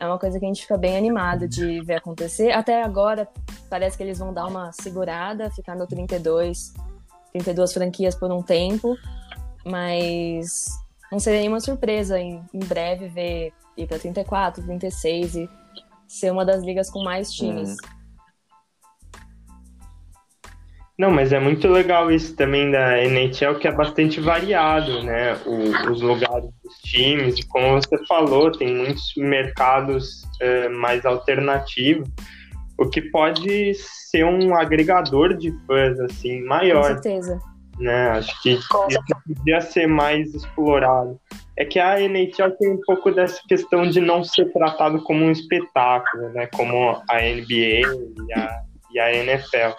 é 0.00 0.06
uma 0.06 0.18
coisa 0.18 0.38
que 0.38 0.44
a 0.44 0.48
gente 0.48 0.62
fica 0.62 0.76
bem 0.76 0.96
animado 0.96 1.48
de 1.48 1.80
ver 1.82 1.96
acontecer. 1.96 2.52
Até 2.52 2.82
agora, 2.82 3.28
parece 3.68 3.96
que 3.96 4.02
eles 4.02 4.18
vão 4.18 4.32
dar 4.32 4.46
uma 4.46 4.72
segurada, 4.72 5.50
ficar 5.50 5.74
no 5.74 5.86
32, 5.86 6.72
32 7.32 7.72
franquias 7.72 8.14
por 8.14 8.30
um 8.30 8.42
tempo, 8.42 8.96
mas 9.64 10.66
não 11.10 11.18
seria 11.18 11.40
nenhuma 11.40 11.60
surpresa 11.60 12.18
em, 12.18 12.42
em 12.54 12.60
breve 12.60 13.08
ver 13.08 13.52
ir 13.76 13.86
para 13.86 13.98
34, 13.98 14.62
36 14.62 15.34
e 15.34 15.50
ser 16.06 16.32
uma 16.32 16.44
das 16.44 16.62
ligas 16.62 16.90
com 16.90 17.02
mais 17.02 17.32
times. 17.32 17.70
Uhum. 17.70 17.97
Não, 20.98 21.12
mas 21.12 21.32
é 21.32 21.38
muito 21.38 21.68
legal 21.68 22.10
isso 22.10 22.34
também 22.34 22.72
da 22.72 22.98
NHL, 23.04 23.54
que 23.60 23.68
é 23.68 23.72
bastante 23.72 24.18
variado, 24.18 25.00
né? 25.04 25.36
O, 25.46 25.92
os 25.92 26.02
lugares 26.02 26.50
dos 26.64 26.74
times, 26.82 27.38
e 27.38 27.46
como 27.46 27.80
você 27.80 28.04
falou, 28.06 28.50
tem 28.50 28.74
muitos 28.74 29.12
mercados 29.16 30.22
é, 30.40 30.68
mais 30.68 31.06
alternativos, 31.06 32.08
o 32.76 32.88
que 32.88 33.00
pode 33.00 33.74
ser 33.74 34.24
um 34.24 34.52
agregador 34.56 35.36
de 35.36 35.52
fãs, 35.66 36.00
assim, 36.00 36.42
maior. 36.42 36.82
Com 36.82 37.02
certeza. 37.02 37.40
Né? 37.78 38.08
Acho 38.08 38.42
que 38.42 38.50
isso 38.50 38.68
podia 39.24 39.60
ser 39.60 39.86
mais 39.86 40.34
explorado. 40.34 41.16
É 41.56 41.64
que 41.64 41.78
a 41.78 42.00
NHL 42.00 42.50
tem 42.58 42.72
um 42.72 42.80
pouco 42.84 43.12
dessa 43.12 43.40
questão 43.48 43.88
de 43.88 44.00
não 44.00 44.24
ser 44.24 44.52
tratado 44.52 45.00
como 45.04 45.24
um 45.24 45.30
espetáculo, 45.30 46.28
né? 46.30 46.48
Como 46.48 47.00
a 47.08 47.20
NBA 47.20 47.52
e 47.52 48.32
a, 48.34 48.62
e 48.92 48.98
a 48.98 49.14
NFL. 49.14 49.76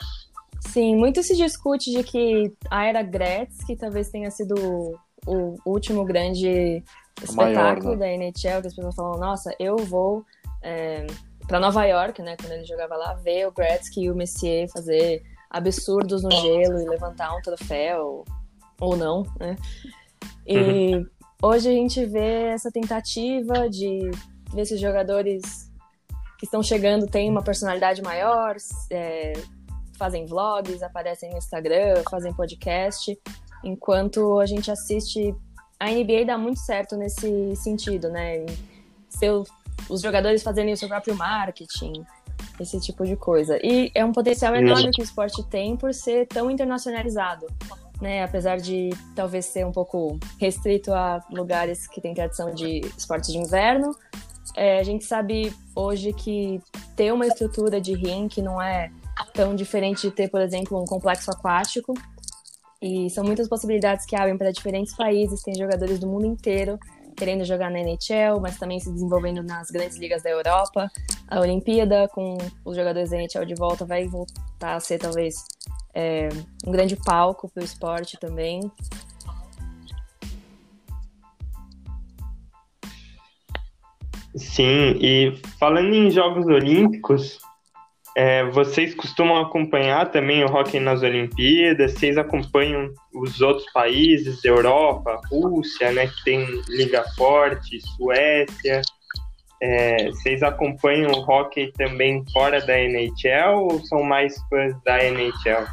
Sim, 0.68 0.96
muito 0.96 1.24
se 1.24 1.36
discute 1.36 1.92
de 1.92 2.04
que 2.04 2.54
a 2.70 2.86
era 2.86 3.02
Gretzky 3.02 3.76
talvez 3.76 4.10
tenha 4.10 4.30
sido 4.30 5.00
o 5.26 5.56
último 5.66 6.06
grande 6.06 6.84
espetáculo 7.22 7.96
maior, 7.96 7.98
né? 7.98 7.98
da 7.98 8.08
NHL, 8.08 8.62
que 8.62 8.68
as 8.68 8.76
pessoas 8.76 8.96
falam, 8.96 9.20
nossa, 9.20 9.54
eu 9.60 9.78
vou 9.78 10.26
é, 10.62 11.06
para 11.48 11.60
Nova 11.60 11.84
York, 11.86 12.22
né, 12.22 12.36
quando 12.40 12.52
ele 12.52 12.66
jogava 12.66 12.96
lá, 12.96 13.14
ver 13.16 13.48
o 13.48 13.52
Gretzky 13.52 14.04
e 14.04 14.12
o 14.12 14.16
Messier 14.16 14.70
fazer 14.72 15.24
absurdos 15.50 16.24
no 16.24 16.32
gelo 16.32 16.80
e 16.80 16.88
levantar 16.88 17.36
um 17.36 17.42
troféu, 17.42 18.24
ou 18.80 18.96
não, 18.96 19.24
né? 19.40 19.56
E 20.46 20.96
uhum. 20.96 21.10
hoje 21.42 21.70
a 21.70 21.74
gente 21.74 22.06
vê 22.06 22.50
essa 22.50 22.72
tentativa 22.72 23.68
de 23.70 24.12
ver 24.54 24.66
se 24.66 24.76
os 24.76 24.80
jogadores 24.80 25.70
que 26.38 26.46
estão 26.46 26.64
chegando 26.64 27.08
têm 27.08 27.30
uma 27.30 27.42
personalidade 27.42 28.02
maior, 28.02 28.56
é, 28.92 29.34
fazem 30.00 30.26
vlogs, 30.26 30.82
aparecem 30.82 31.30
no 31.30 31.38
Instagram, 31.38 32.02
fazem 32.10 32.34
podcast, 32.34 33.16
enquanto 33.64 34.40
a 34.40 34.46
gente 34.46 34.72
assiste. 34.72 35.36
A 35.80 35.92
NBA 35.92 36.26
dá 36.26 36.38
muito 36.38 36.60
certo 36.60 36.96
nesse 36.98 37.56
sentido, 37.56 38.10
né? 38.10 38.46
Seu, 39.10 39.44
os 39.90 40.02
jogadores 40.02 40.42
fazerem 40.42 40.74
o 40.74 40.78
seu 40.78 40.88
próprio 40.88 41.16
marketing, 41.16 42.06
esse 42.60 42.80
tipo 42.80 43.06
de 43.06 43.16
coisa. 43.16 43.60
E 43.64 43.92
é 43.94 44.04
um 44.04 44.12
potencial 44.12 44.56
enorme 44.56 44.92
que 44.92 45.02
o 45.02 45.04
esporte 45.04 45.44
tem 45.50 45.78
por 45.78 45.94
ser 45.94 46.28
tão 46.28 46.50
internacionalizado. 46.50 47.46
Né, 48.02 48.24
apesar 48.24 48.56
de 48.56 48.92
talvez 49.14 49.44
ser 49.48 49.66
um 49.66 49.74
pouco 49.74 50.18
restrito 50.40 50.94
a 50.94 51.22
lugares 51.30 51.86
que 51.86 52.00
têm 52.00 52.14
tradição 52.14 52.56
de 52.56 52.80
esportes 52.98 53.30
de 53.30 53.38
inverno, 53.38 53.94
é, 54.56 54.80
a 54.80 54.84
gente 54.84 55.04
sabe 55.04 55.54
hoje 55.76 56.14
que 56.14 56.62
ter 56.96 57.12
uma 57.12 57.28
estrutura 57.28 57.82
de 57.82 57.94
rink 57.94 58.42
não 58.42 58.62
é 58.62 58.90
tão 59.34 59.56
diferente 59.56 60.02
de 60.02 60.12
ter, 60.12 60.30
por 60.30 60.42
exemplo, 60.42 60.82
um 60.82 60.86
complexo 60.86 61.32
aquático. 61.32 61.94
E 62.82 63.10
são 63.10 63.24
muitas 63.24 63.48
possibilidades 63.48 64.06
que 64.06 64.16
abrem 64.16 64.38
para 64.38 64.52
diferentes 64.52 64.96
países, 64.96 65.42
tem 65.44 65.54
jogadores 65.54 66.00
do 66.00 66.08
mundo 66.08 66.26
inteiro 66.26 66.80
querendo 67.20 67.44
jogar 67.44 67.70
na 67.70 67.80
NHL, 67.80 68.40
mas 68.42 68.58
também 68.58 68.80
se 68.80 68.90
desenvolvendo 68.90 69.44
nas 69.44 69.70
grandes 69.70 69.98
ligas 69.98 70.24
da 70.24 70.30
Europa. 70.30 70.90
A 71.28 71.42
Olimpíada, 71.42 72.08
com 72.08 72.38
os 72.64 72.78
jogadores 72.78 73.10
da 73.10 73.18
NHL 73.18 73.46
de 73.46 73.56
volta, 73.56 73.86
vai 73.86 74.08
voltar 74.08 74.76
a 74.76 74.80
ser 74.80 74.98
talvez 74.98 75.36
é, 75.94 76.30
um 76.66 76.72
grande 76.72 76.96
palco 76.96 77.50
para 77.50 77.62
o 77.62 77.66
esporte 77.66 78.18
também. 78.18 78.62
Sim, 84.36 84.96
e 85.02 85.42
falando 85.60 85.94
em 85.94 86.10
Jogos 86.10 86.46
Olímpicos, 86.46 87.40
é, 88.16 88.44
vocês 88.46 88.96
costumam 88.96 89.38
acompanhar 89.38 90.12
também 90.12 90.44
o 90.44 90.48
hockey 90.48 90.80
nas 90.80 91.02
Olimpíadas? 91.02 91.94
Vocês 91.94 92.18
acompanham 92.18 92.92
os 93.14 93.40
outros 93.42 93.72
países, 93.72 94.44
Europa, 94.44 95.22
Rússia, 95.32 95.92
né, 95.92 96.08
que 96.08 96.24
tem 96.24 96.46
liga 96.68 97.04
forte, 97.16 97.80
Suécia? 97.96 98.82
É, 99.62 100.08
vocês 100.08 100.42
acompanham 100.42 101.12
o 101.12 101.20
hockey 101.20 101.72
também 101.74 102.24
fora 102.32 102.62
da 102.62 102.80
NHL 102.80 103.64
ou 103.64 103.80
são 103.86 104.04
mais 104.04 104.36
fãs 104.50 104.74
da 104.84 105.04
NHL? 105.04 105.68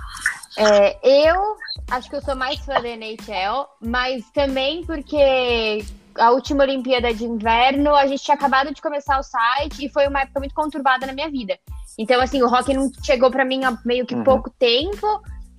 É, 0.58 1.28
eu 1.28 1.56
acho 1.90 2.10
que 2.10 2.16
eu 2.16 2.22
sou 2.22 2.34
mais 2.34 2.58
fã 2.60 2.80
da 2.80 2.88
NHL, 2.88 3.68
mas 3.80 4.28
também 4.30 4.84
porque 4.84 5.84
a 6.18 6.30
última 6.30 6.64
Olimpíada 6.64 7.12
de 7.12 7.24
Inverno 7.24 7.94
a 7.94 8.06
gente 8.06 8.24
tinha 8.24 8.34
acabado 8.34 8.72
de 8.72 8.80
começar 8.80 9.18
o 9.18 9.22
site 9.22 9.84
e 9.84 9.88
foi 9.88 10.08
uma 10.08 10.22
época 10.22 10.40
muito 10.40 10.54
conturbada 10.54 11.06
na 11.06 11.12
minha 11.12 11.30
vida. 11.30 11.58
Então, 11.98 12.20
assim, 12.20 12.42
o 12.42 12.48
rock 12.48 12.74
não 12.74 12.90
chegou 13.02 13.30
para 13.30 13.44
mim 13.44 13.64
há 13.64 13.78
meio 13.84 14.06
que 14.06 14.14
uhum. 14.14 14.24
pouco 14.24 14.50
tempo 14.58 15.06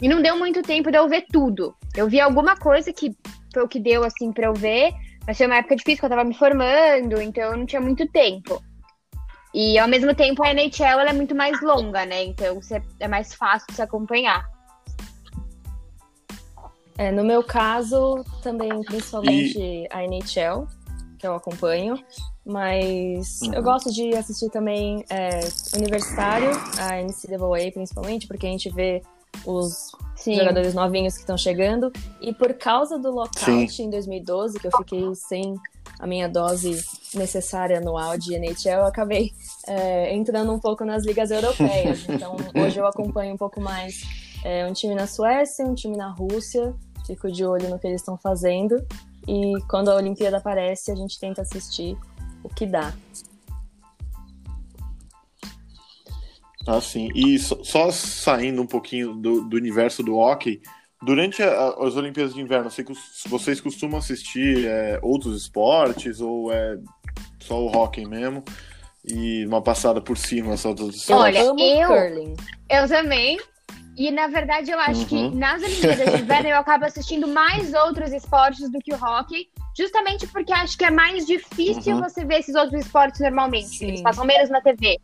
e 0.02 0.08
não 0.08 0.22
deu 0.22 0.38
muito 0.38 0.62
tempo 0.62 0.92
de 0.92 0.98
eu 0.98 1.08
ver 1.10 1.26
tudo. 1.32 1.76
Eu 1.96 2.08
vi 2.08 2.20
alguma 2.20 2.56
coisa 2.56 2.94
que 2.94 3.16
foi 3.54 3.64
o 3.64 3.68
que 3.68 3.80
deu, 3.80 4.04
assim, 4.04 4.32
pra 4.32 4.48
eu 4.48 4.54
ver, 4.54 4.94
mas 5.26 5.38
foi 5.38 5.48
uma 5.48 5.58
época 5.58 5.76
difícil, 5.76 6.00
que 6.00 6.06
eu 6.06 6.10
tava 6.10 6.24
me 6.24 6.36
formando, 6.36 7.20
então 7.22 7.44
eu 7.52 7.58
não 7.58 7.66
tinha 7.66 7.82
muito 7.82 8.08
tempo. 8.08 8.62
E 9.54 9.80
ao 9.80 9.88
mesmo 9.88 10.14
tempo 10.14 10.44
a 10.44 10.52
NHL 10.54 11.00
ela 11.00 11.10
é 11.10 11.14
muito 11.14 11.34
mais 11.34 11.60
longa, 11.62 12.06
né? 12.06 12.26
Então 12.26 12.60
é 13.00 13.08
mais 13.08 13.34
fácil 13.34 13.68
de 13.70 13.76
se 13.76 13.82
acompanhar. 13.82 14.46
É, 16.98 17.12
no 17.12 17.24
meu 17.24 17.44
caso, 17.44 18.24
também, 18.42 18.70
principalmente 18.84 19.60
e... 19.60 19.88
a 19.92 20.04
NHL, 20.04 20.68
que 21.18 21.26
eu 21.26 21.36
acompanho. 21.36 21.96
Mas 22.46 23.42
uhum. 23.42 23.54
eu 23.54 23.64
gosto 23.64 23.92
de 23.92 24.16
assistir 24.16 24.50
também 24.50 25.04
é, 25.10 25.40
Universitário, 25.76 26.52
a 26.80 27.02
NCAA 27.02 27.72
principalmente, 27.74 28.28
porque 28.28 28.46
a 28.46 28.50
gente 28.50 28.70
vê 28.70 29.02
os 29.46 29.92
Sim. 30.16 30.36
jogadores 30.36 30.74
novinhos 30.74 31.14
que 31.16 31.22
estão 31.22 31.38
chegando. 31.38 31.92
E 32.22 32.34
por 32.34 32.54
causa 32.54 32.98
do 32.98 33.12
lockout 33.12 33.72
Sim. 33.72 33.84
em 33.84 33.90
2012, 33.90 34.60
que 34.60 34.68
eu 34.68 34.72
fiquei 34.78 35.16
sem 35.16 35.56
a 36.00 36.06
minha 36.06 36.30
dose 36.30 36.80
necessária 37.14 37.78
anual 37.80 38.18
de 38.18 38.36
NHL, 38.36 38.80
eu 38.80 38.86
acabei 38.86 39.32
é, 39.68 40.16
entrando 40.16 40.54
um 40.54 40.60
pouco 40.60 40.86
nas 40.86 41.06
ligas 41.06 41.32
europeias. 41.32 42.06
Então 42.10 42.36
hoje 42.56 42.80
eu 42.80 42.86
acompanho 42.86 43.34
um 43.34 43.38
pouco 43.38 43.60
mais 43.60 44.02
é, 44.44 44.66
um 44.66 44.74
time 44.74 44.96
na 44.96 45.08
Suécia, 45.08 45.66
um 45.66 45.74
time 45.74 45.98
na 45.98 46.10
Rússia, 46.10 46.74
fico 47.06 47.32
de 47.32 47.46
olho 47.46 47.70
no 47.70 47.80
que 47.80 47.88
eles 47.88 48.02
estão 48.02 48.18
fazendo. 48.18 48.86
E 49.28 49.62
quando 49.70 49.90
a 49.90 49.96
Olimpíada 49.96 50.38
aparece, 50.38 50.92
a 50.92 50.96
gente 50.96 51.20
tenta 51.20 51.42
assistir 51.42 51.98
o 52.44 52.50
que 52.50 52.66
dá. 52.66 52.94
Ah, 56.66 56.82
sim. 56.82 57.10
E 57.16 57.40
só, 57.40 57.64
só 57.64 57.92
saindo 57.92 58.62
um 58.62 58.68
pouquinho 58.68 59.14
do, 59.14 59.42
do 59.42 59.56
universo 59.56 60.04
do 60.04 60.18
hockey, 60.18 60.62
durante 61.02 61.42
a, 61.42 61.70
as 61.80 61.96
Olimpíadas 61.96 62.34
de 62.34 62.42
Inverno, 62.42 62.70
vocês 63.28 63.62
costumam 63.62 63.98
assistir 63.98 64.66
é, 64.66 65.00
outros 65.02 65.42
esportes 65.42 66.20
ou 66.20 66.52
é 66.52 66.78
só 67.40 67.60
o 67.60 67.68
hockey 67.68 68.06
mesmo? 68.06 68.44
E 69.06 69.46
uma 69.46 69.62
passada 69.62 70.02
por 70.02 70.18
cima 70.18 70.58
só 70.58 70.74
dos 70.74 71.10
Olha, 71.10 71.40
eu, 71.40 71.56
eu 72.70 72.88
também. 72.90 73.38
E 73.98 74.12
na 74.12 74.28
verdade 74.28 74.70
eu 74.70 74.80
acho 74.80 75.02
uhum. 75.02 75.06
que 75.08 75.36
nas 75.36 75.64
Olimpíadas 75.64 76.14
de 76.14 76.22
Inverno 76.22 76.50
eu 76.50 76.58
acabo 76.58 76.86
assistindo 76.86 77.28
mais 77.28 77.74
outros 77.74 78.14
esportes 78.14 78.72
do 78.72 78.78
que 78.78 78.94
o 78.94 78.96
hockey, 78.96 79.48
justamente 79.76 80.28
porque 80.28 80.54
acho 80.54 80.78
que 80.78 80.86
é 80.86 80.92
mais 80.92 81.26
difícil 81.26 81.96
uhum. 81.96 82.04
você 82.04 82.24
ver 82.24 82.40
esses 82.40 82.54
outros 82.54 82.86
esportes 82.86 83.20
normalmente. 83.20 83.70
Sim. 83.70 83.88
Eles 83.88 84.02
passam 84.02 84.24
menos 84.24 84.52
na 84.52 84.62
TV. 84.62 85.00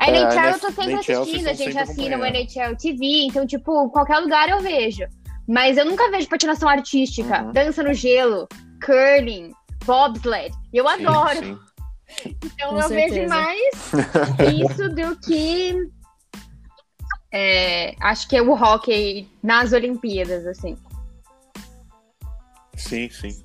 A 0.00 0.10
é, 0.10 0.16
NHL 0.16 0.52
eu 0.52 0.58
tô 0.58 0.72
sempre 0.72 0.94
assistindo, 0.94 1.48
a 1.48 1.52
gente 1.52 1.78
assina 1.78 2.16
o 2.16 2.24
NHL 2.24 2.76
TV, 2.76 3.26
então, 3.26 3.46
tipo, 3.46 3.90
qualquer 3.90 4.18
lugar 4.20 4.48
eu 4.48 4.60
vejo. 4.60 5.04
Mas 5.46 5.76
eu 5.76 5.84
nunca 5.84 6.10
vejo 6.10 6.28
patinação 6.28 6.68
artística, 6.68 7.42
uhum. 7.42 7.52
dança 7.52 7.82
no 7.82 7.92
gelo, 7.92 8.48
curling, 8.84 9.52
bobsled. 9.84 10.54
Eu 10.72 10.88
sim, 10.88 11.06
adoro. 11.06 11.44
Sim. 11.44 11.58
Então 12.44 12.68
Com 12.68 12.76
eu 12.76 12.88
certeza. 12.88 13.14
vejo 13.14 13.28
mais 13.28 13.92
isso 14.54 14.88
do 14.90 15.16
que 15.20 15.74
é, 17.32 17.94
acho 18.00 18.28
que 18.28 18.36
é 18.36 18.42
o 18.42 18.52
hockey 18.52 19.26
nas 19.42 19.72
Olimpíadas, 19.72 20.46
assim. 20.46 20.76
Sim, 22.76 23.08
sim. 23.08 23.42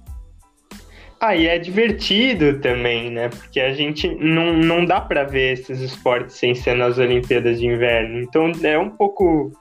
Ah, 1.19 1.35
e 1.35 1.47
é 1.47 1.57
divertido 1.57 2.59
também, 2.59 3.09
né? 3.09 3.29
Porque 3.29 3.59
a 3.59 3.73
gente 3.73 4.07
não, 4.15 4.53
não 4.53 4.85
dá 4.85 5.01
para 5.01 5.23
ver 5.23 5.53
esses 5.53 5.79
esportes 5.79 6.35
sem 6.35 6.53
ser 6.53 6.75
nas 6.75 6.97
Olimpíadas 6.99 7.59
de 7.59 7.65
Inverno. 7.65 8.19
Então 8.19 8.51
é 8.63 8.77
um 8.77 8.89
pouco. 8.89 9.51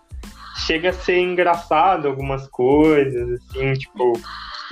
Chega 0.67 0.91
a 0.91 0.93
ser 0.93 1.19
engraçado 1.19 2.09
algumas 2.09 2.47
coisas, 2.49 3.41
assim, 3.41 3.73
tipo. 3.75 4.13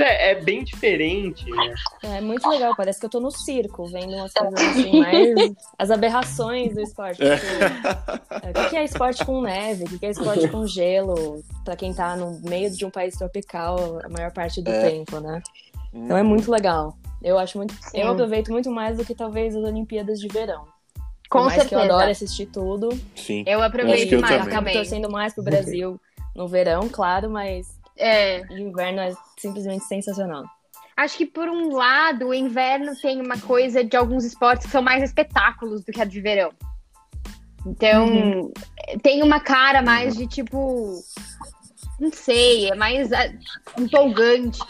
É, 0.01 0.31
é, 0.31 0.35
bem 0.35 0.65
diferente, 0.65 1.49
né? 1.51 1.75
É 2.03 2.21
muito 2.21 2.49
legal, 2.49 2.75
parece 2.77 2.99
que 2.99 3.07
eu 3.07 3.11
tô 3.11 3.21
no 3.21 3.31
circo, 3.31 3.87
vendo 3.87 4.15
umas 4.15 4.33
coisas 4.33 4.61
assim, 4.61 5.01
mais 5.01 5.35
as 5.79 5.91
aberrações 5.91 6.75
do 6.75 6.81
esporte. 6.81 7.23
É. 7.23 7.37
Porque, 7.37 8.59
é, 8.59 8.67
o 8.67 8.71
que 8.71 8.77
é 8.77 8.85
esporte 8.85 9.25
com 9.25 9.41
neve? 9.41 9.85
O 9.85 9.99
que 9.99 10.07
é 10.07 10.11
esporte 10.11 10.49
com 10.49 10.67
gelo? 10.67 11.43
Pra 11.65 11.77
quem 11.77 11.95
tá 11.95 12.17
no 12.17 12.41
meio 12.41 12.71
de 12.71 12.85
um 12.85 12.91
país 12.91 13.17
tropical 13.17 14.01
a 14.05 14.09
maior 14.09 14.33
parte 14.33 14.61
do 14.63 14.71
é. 14.71 14.91
tempo, 14.91 15.21
né? 15.21 15.43
Então 15.93 16.17
é 16.17 16.23
muito 16.23 16.51
legal. 16.51 16.97
Eu 17.23 17.39
acho 17.39 17.57
muito. 17.57 17.75
Sim. 17.75 18.01
Eu 18.01 18.11
aproveito 18.11 18.51
muito 18.51 18.71
mais 18.71 18.97
do 18.97 19.05
que 19.05 19.15
talvez 19.15 19.55
as 19.55 19.65
Olimpíadas 19.65 20.21
de 20.21 20.29
verão. 20.29 20.67
Com 21.31 21.39
Por 21.39 21.45
mais 21.47 21.55
que 21.55 21.75
eu 21.75 21.79
certeza. 21.79 21.95
adoro 21.95 22.11
assistir 22.11 22.47
tudo. 22.47 22.89
Sim. 23.17 23.45
Eu 23.47 23.63
aproveito 23.63 24.13
eu 24.13 24.21
mais 24.21 24.37
também. 24.37 24.53
acabo 24.53 24.73
torcendo 24.73 25.11
mais 25.11 25.33
pro 25.33 25.43
Brasil 25.43 26.01
no 26.35 26.49
verão, 26.49 26.89
claro, 26.89 27.31
mas 27.31 27.74
É, 27.97 28.41
de 28.43 28.61
inverno 28.61 29.01
é 29.01 29.15
simplesmente 29.39 29.85
sensacional. 29.85 30.45
acho 30.97 31.17
que 31.17 31.27
por 31.27 31.49
um 31.49 31.73
lado, 31.75 32.29
o 32.29 32.35
inverno 32.35 32.93
tem 33.01 33.21
uma 33.21 33.39
coisa 33.39 33.83
de 33.85 33.97
alguns 33.97 34.25
esportes 34.25 34.67
que 34.67 34.73
são 34.73 34.83
mais 34.83 35.03
espetáculos 35.03 35.85
do 35.85 35.93
que 35.93 36.01
a 36.01 36.05
de 36.05 36.21
verão. 36.21 36.53
Então, 37.67 38.07
Uhum. 38.07 38.53
tem 39.03 39.23
uma 39.23 39.41
cara 39.41 39.81
mais 39.83 40.17
de 40.17 40.27
tipo. 40.27 41.01
Não 41.99 42.13
sei, 42.13 42.71
é 42.71 42.75
mais 42.75 43.13
ah, 43.13 43.33
empolgante. 43.79 44.61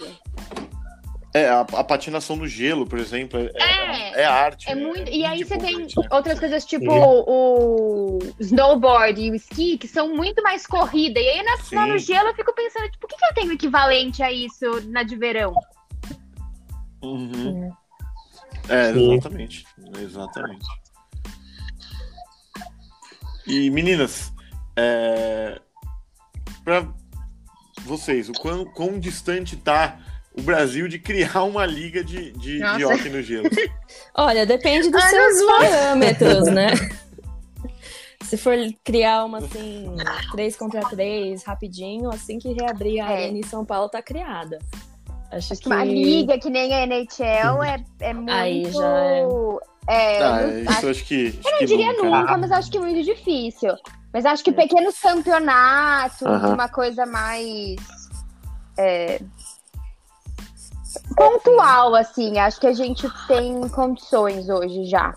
É, 1.36 1.48
a, 1.48 1.62
a 1.62 1.82
patinação 1.82 2.36
no 2.36 2.46
gelo, 2.46 2.86
por 2.86 2.96
exemplo, 2.96 3.40
é, 3.40 3.50
É, 3.56 4.20
é 4.20 4.24
arte. 4.24 4.70
É 4.70 4.74
né? 4.76 4.82
muito. 4.82 5.10
E 5.10 5.24
aí 5.24 5.42
você 5.42 5.58
tem 5.58 5.78
né? 5.78 5.86
outras 6.08 6.38
coisas 6.38 6.64
tipo 6.64 6.84
Sim. 6.84 7.24
o 7.26 8.18
snowboard 8.38 9.20
e 9.20 9.32
o 9.32 9.34
esqui, 9.34 9.76
que 9.76 9.88
são 9.88 10.14
muito 10.14 10.40
mais 10.44 10.64
corrida. 10.64 11.18
E 11.18 11.28
aí 11.28 11.42
na, 11.42 11.86
no 11.88 11.98
gelo 11.98 12.28
eu 12.28 12.34
fico 12.36 12.54
pensando, 12.54 12.88
tipo, 12.88 13.04
o 13.04 13.08
que, 13.08 13.16
que 13.16 13.24
eu 13.24 13.34
tenho 13.34 13.52
equivalente 13.52 14.22
a 14.22 14.30
isso 14.30 14.80
na 14.86 15.02
de 15.02 15.16
verão? 15.16 15.52
Uhum. 17.02 17.68
É, 18.68 18.90
exatamente. 18.90 19.66
Exatamente. 19.98 20.66
E 23.44 23.70
meninas, 23.70 24.32
é... 24.76 25.60
para 26.62 26.86
vocês, 27.82 28.28
o 28.28 28.32
quão, 28.34 28.64
quão 28.64 29.00
distante 29.00 29.56
tá 29.56 29.98
o 30.36 30.42
Brasil 30.42 30.88
de 30.88 30.98
criar 30.98 31.44
uma 31.44 31.64
liga 31.64 32.02
de, 32.02 32.32
de, 32.32 32.58
Nossa. 32.58 32.76
de 32.78 32.84
hockey 32.84 33.08
no 33.08 33.22
gelo? 33.22 33.48
Olha, 34.14 34.44
depende 34.44 34.90
dos 34.90 35.02
Ah, 35.02 35.08
seus 35.08 35.46
parâmetros, 35.46 36.46
né? 36.48 36.70
Se 38.24 38.36
for 38.38 38.56
criar 38.82 39.24
uma 39.26 39.38
assim, 39.38 39.94
3 40.32 40.56
contra 40.56 40.80
3, 40.88 41.42
rapidinho, 41.44 42.08
assim 42.08 42.38
que 42.38 42.52
reabrir 42.52 43.00
a 43.00 43.10
É. 43.12 43.16
arena 43.24 43.38
em 43.38 43.42
São 43.42 43.64
Paulo 43.64 43.88
tá 43.88 44.00
criada. 44.02 44.58
Acho, 45.30 45.52
Acho 45.52 45.62
que 45.62 45.68
uma 45.68 45.84
liga 45.84 46.38
que 46.38 46.48
nem 46.48 46.72
a 46.74 46.86
NHL 46.86 47.62
é, 47.62 47.84
é 48.00 48.14
muito. 48.14 48.32
Aí 48.32 48.64
já 48.72 48.98
é- 48.98 49.26
é, 49.88 50.22
Ah, 50.22 50.72
isso 50.72 50.86
eu 50.86 50.90
acho 50.90 51.04
que. 51.04 51.26
acho 51.28 51.38
Eu 51.48 51.52
não 51.52 51.58
que 51.58 51.66
diria 51.66 51.92
nunca. 51.92 52.20
nunca, 52.20 52.38
mas 52.38 52.52
acho 52.52 52.70
que 52.70 52.78
é 52.78 52.80
muito 52.80 53.02
difícil. 53.04 53.74
Mas 54.12 54.24
acho 54.24 54.42
que 54.42 54.52
pequenos 54.52 54.98
campeonatos, 54.98 56.22
Aham. 56.22 56.54
uma 56.54 56.68
coisa 56.68 57.04
mais. 57.04 57.76
é, 58.78 59.20
pontual, 61.16 61.94
assim. 61.94 62.38
Acho 62.38 62.60
que 62.60 62.66
a 62.66 62.72
gente 62.72 63.06
tem 63.26 63.68
condições 63.68 64.48
hoje 64.48 64.84
já. 64.84 65.14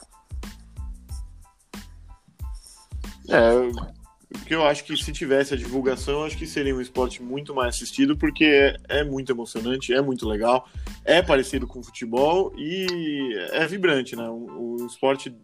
É, 3.30 3.98
porque 4.30 4.56
eu 4.56 4.66
acho 4.66 4.84
que 4.84 4.96
se 4.96 5.12
tivesse 5.12 5.54
a 5.54 5.58
divulgação, 5.58 6.22
eu 6.22 6.26
acho 6.26 6.38
que 6.38 6.48
seria 6.48 6.76
um 6.76 6.82
esporte 6.82 7.22
muito 7.22 7.54
mais 7.54 7.76
assistido, 7.76 8.16
porque 8.16 8.46
é, 8.46 8.78
é 9.00 9.04
muito 9.04 9.32
emocionante, 9.32 9.94
é 9.94 10.02
muito 10.02 10.28
legal, 10.28 10.68
é 11.04 11.22
parecido 11.22 11.68
com 11.68 11.84
futebol 11.84 12.54
e 12.58 13.36
é 13.52 13.66
vibrante, 13.68 14.16
né? 14.16 14.28
O, 14.30 14.78
o 14.82 14.86
esporte 14.86 15.36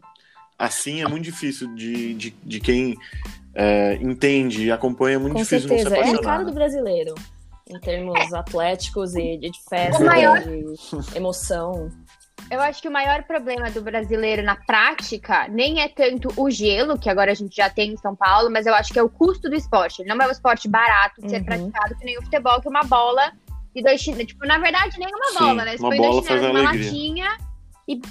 assim 0.58 1.02
é 1.02 1.08
muito 1.08 1.24
difícil 1.24 1.74
de, 1.76 2.14
de, 2.14 2.36
de 2.44 2.60
quem 2.60 2.96
é, 3.54 3.96
entende 4.02 4.66
e 4.66 4.72
acompanha, 4.72 5.16
é 5.16 5.20
muito 5.20 5.34
Com 5.34 5.42
difícil 5.42 5.68
certeza, 5.68 5.90
não 5.90 5.96
se 5.96 6.02
é 6.02 6.06
a 6.06 6.10
apaixonar. 6.10 6.32
cara 6.32 6.44
do 6.44 6.50
né? 6.50 6.56
brasileiro. 6.56 7.16
Em 7.70 7.80
termos 7.80 8.34
atléticos 8.34 9.16
e 9.16 9.38
de 9.38 9.52
festa, 9.70 10.04
maior- 10.04 10.42
de 10.42 10.66
emoção. 11.16 11.90
Eu 12.52 12.60
acho 12.62 12.82
que 12.82 12.90
o 12.90 12.92
maior 12.92 13.24
problema 13.24 13.72
do 13.72 13.82
brasileiro 13.82 14.44
na 14.44 14.56
prática 14.56 15.48
nem 15.48 15.80
é 15.82 15.88
tanto 15.88 16.28
o 16.36 16.50
gelo, 16.52 17.00
que 17.00 17.10
agora 17.10 17.32
a 17.32 17.34
gente 17.34 17.56
já 17.56 17.70
tem 17.70 17.94
em 17.94 17.98
São 17.98 18.16
Paulo, 18.16 18.50
mas 18.52 18.66
eu 18.66 18.76
acho 18.76 18.92
que 18.92 19.00
é 19.00 19.04
o 19.04 19.10
custo 19.10 19.50
do 19.50 19.56
esporte. 19.56 20.02
Ele 20.02 20.10
não 20.14 20.18
é 20.26 20.28
um 20.28 20.32
esporte 20.32 20.68
barato 20.68 21.22
de 21.22 21.30
ser 21.30 21.38
Uhum. 21.38 21.46
praticado, 21.46 21.96
que 21.98 22.06
nem 22.06 22.18
o 22.18 22.22
futebol, 22.24 22.60
que 22.62 22.68
é 22.68 22.70
uma 22.70 22.84
bola 22.84 23.32
e 23.74 23.82
dois 23.82 24.02
chinelos. 24.02 24.28
Tipo, 24.28 24.46
na 24.46 24.58
verdade, 24.58 25.00
nem 25.00 25.08
uma 25.08 25.28
Sim, 25.32 25.40
bola, 25.40 25.66
né? 25.66 25.72
Você 25.78 25.84
uma 25.84 25.90
põe 25.90 25.98
bola 25.98 26.12
dois 26.12 26.28
faz 26.28 26.40
chinelos 26.42 26.58
numa 26.58 26.70
alegria. 26.70 26.92
latinha 26.92 27.38
e 27.88 28.02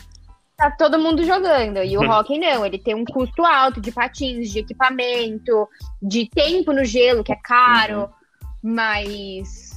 tá 0.57 0.71
todo 0.71 0.99
mundo 0.99 1.25
jogando. 1.25 1.83
E 1.83 1.97
o 1.99 2.01
hockey 2.11 2.39
não, 2.39 2.65
ele 2.65 2.79
tem 2.79 2.95
um 2.95 3.05
custo 3.05 3.45
alto 3.45 3.81
de 3.83 3.93
patins, 3.93 4.51
de 4.51 4.61
equipamento, 4.61 5.69
de 6.01 6.27
tempo 6.31 6.73
no 6.73 6.85
gelo, 6.85 7.23
que 7.23 7.33
é 7.33 7.37
caro, 7.37 8.09
mas. 8.63 9.71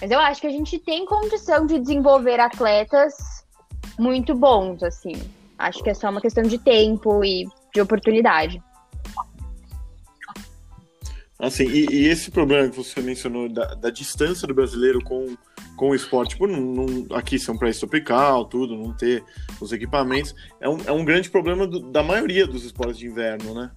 Mas 0.00 0.10
eu 0.10 0.20
acho 0.20 0.40
que 0.40 0.46
a 0.46 0.50
gente 0.50 0.78
tem 0.78 1.04
condição 1.06 1.66
de 1.66 1.78
desenvolver 1.78 2.38
atletas 2.38 3.14
muito 3.98 4.34
bons, 4.34 4.82
assim. 4.82 5.14
Acho 5.58 5.82
que 5.82 5.90
é 5.90 5.94
só 5.94 6.08
uma 6.08 6.20
questão 6.20 6.44
de 6.44 6.56
tempo 6.58 7.24
e 7.24 7.46
de 7.74 7.80
oportunidade. 7.80 8.62
Assim, 11.40 11.64
e, 11.68 11.86
e 11.90 12.06
esse 12.08 12.30
problema 12.32 12.68
que 12.68 12.76
você 12.76 13.00
mencionou 13.00 13.48
da, 13.48 13.74
da 13.74 13.90
distância 13.90 14.46
do 14.46 14.54
brasileiro 14.54 15.00
com, 15.02 15.36
com 15.76 15.90
o 15.90 15.94
esporte, 15.94 16.36
por 16.36 16.48
não, 16.48 16.60
não- 16.60 17.16
aqui 17.16 17.38
ser 17.38 17.52
um 17.52 17.58
país 17.58 17.78
tropical, 17.78 18.44
tudo, 18.44 18.76
não 18.76 18.92
ter 18.92 19.22
os 19.60 19.70
equipamentos, 19.72 20.34
é 20.60 20.68
um, 20.68 20.78
é 20.84 20.90
um 20.90 21.04
grande 21.04 21.30
problema 21.30 21.64
do- 21.66 21.92
da 21.92 22.02
maioria 22.02 22.44
dos 22.46 22.64
esportes 22.64 22.98
de 22.98 23.06
inverno, 23.06 23.54
né? 23.54 23.70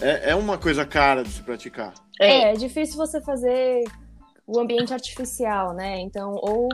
É, 0.00 0.30
é 0.30 0.34
uma 0.36 0.56
coisa 0.56 0.84
cara 0.86 1.24
de 1.24 1.30
se 1.30 1.42
praticar. 1.42 1.94
É, 2.24 2.52
é 2.52 2.52
difícil 2.54 2.96
você 2.96 3.20
fazer 3.20 3.84
o 4.46 4.58
ambiente 4.60 4.92
artificial, 4.92 5.72
né? 5.72 6.00
Então, 6.00 6.34
ou 6.34 6.68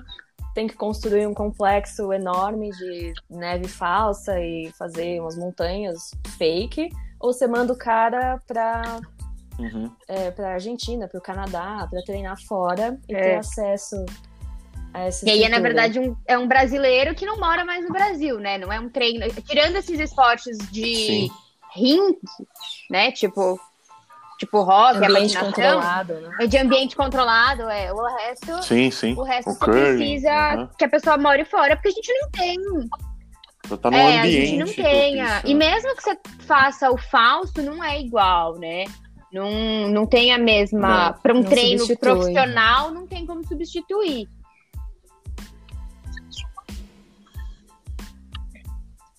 tem 0.54 0.66
que 0.66 0.74
construir 0.74 1.26
um 1.26 1.34
complexo 1.34 2.12
enorme 2.12 2.70
de 2.70 3.12
neve 3.30 3.68
falsa 3.68 4.40
e 4.40 4.72
fazer 4.78 5.20
umas 5.20 5.36
montanhas 5.36 6.10
fake, 6.36 6.88
ou 7.20 7.32
você 7.32 7.46
manda 7.46 7.72
o 7.72 7.78
cara 7.78 8.40
pra, 8.46 9.00
Uhum. 9.58 9.90
é, 10.08 10.30
pra 10.30 10.54
Argentina, 10.54 11.06
pro 11.06 11.20
Canadá, 11.20 11.86
pra 11.88 12.02
treinar 12.02 12.36
fora 12.46 12.98
e 13.08 13.14
É. 13.14 13.20
ter 13.22 13.34
acesso 13.36 13.96
a 14.94 15.00
essa 15.02 15.28
E 15.28 15.30
aí, 15.30 15.44
é, 15.44 15.48
na 15.48 15.60
verdade, 15.60 16.00
um, 16.00 16.16
é 16.26 16.36
um 16.38 16.48
brasileiro 16.48 17.14
que 17.14 17.26
não 17.26 17.38
mora 17.38 17.64
mais 17.64 17.84
no 17.84 17.92
Brasil, 17.92 18.38
né? 18.40 18.58
Não 18.58 18.72
é 18.72 18.80
um 18.80 18.88
treino. 18.88 19.26
Tirando 19.44 19.76
esses 19.76 20.00
esportes 20.00 20.56
de 20.70 20.84
Sim. 21.06 21.30
rink, 21.74 22.18
né? 22.90 23.12
Tipo, 23.12 23.60
tipo 24.38 24.62
rock, 24.62 24.96
a 25.04 25.08
ambiente 25.08 25.34
patinação, 25.34 25.44
controlado, 25.46 26.14
né? 26.14 26.46
de 26.46 26.58
ambiente 26.58 26.96
controlado, 26.96 27.62
é. 27.68 27.92
O 27.92 28.02
resto, 28.16 28.62
Sim, 28.62 28.90
sim. 28.90 29.14
o 29.14 29.22
resto 29.22 29.50
O 29.50 29.54
você 29.54 29.64
curling, 29.64 29.96
precisa 29.96 30.68
que 30.78 30.84
a 30.84 30.88
pessoa 30.88 31.18
more 31.18 31.44
fora, 31.44 31.76
porque 31.76 31.88
a 31.88 31.92
gente 31.92 32.12
não 32.12 32.30
tem. 32.30 32.56
Pra 33.68 33.76
tá 33.76 33.90
no 33.90 33.96
é, 33.96 34.16
a 34.18 34.20
ambiente. 34.22 34.46
gente 34.46 34.58
não 34.58 34.72
tenha. 34.84 35.24
propício, 35.26 35.50
E 35.50 35.54
né? 35.54 35.70
mesmo 35.70 35.94
que 35.96 36.02
você 36.02 36.18
faça 36.46 36.90
o 36.90 36.96
falso, 36.96 37.60
não 37.62 37.82
é 37.84 38.00
igual, 38.00 38.56
né? 38.58 38.84
Não, 39.30 39.88
não 39.90 40.06
tem 40.06 40.32
a 40.32 40.38
mesma. 40.38 41.12
Para 41.22 41.34
um 41.34 41.42
não 41.42 41.44
treino 41.44 41.80
substitui. 41.80 41.96
profissional, 42.14 42.90
não 42.90 43.06
tem 43.06 43.26
como 43.26 43.46
substituir. 43.46 44.26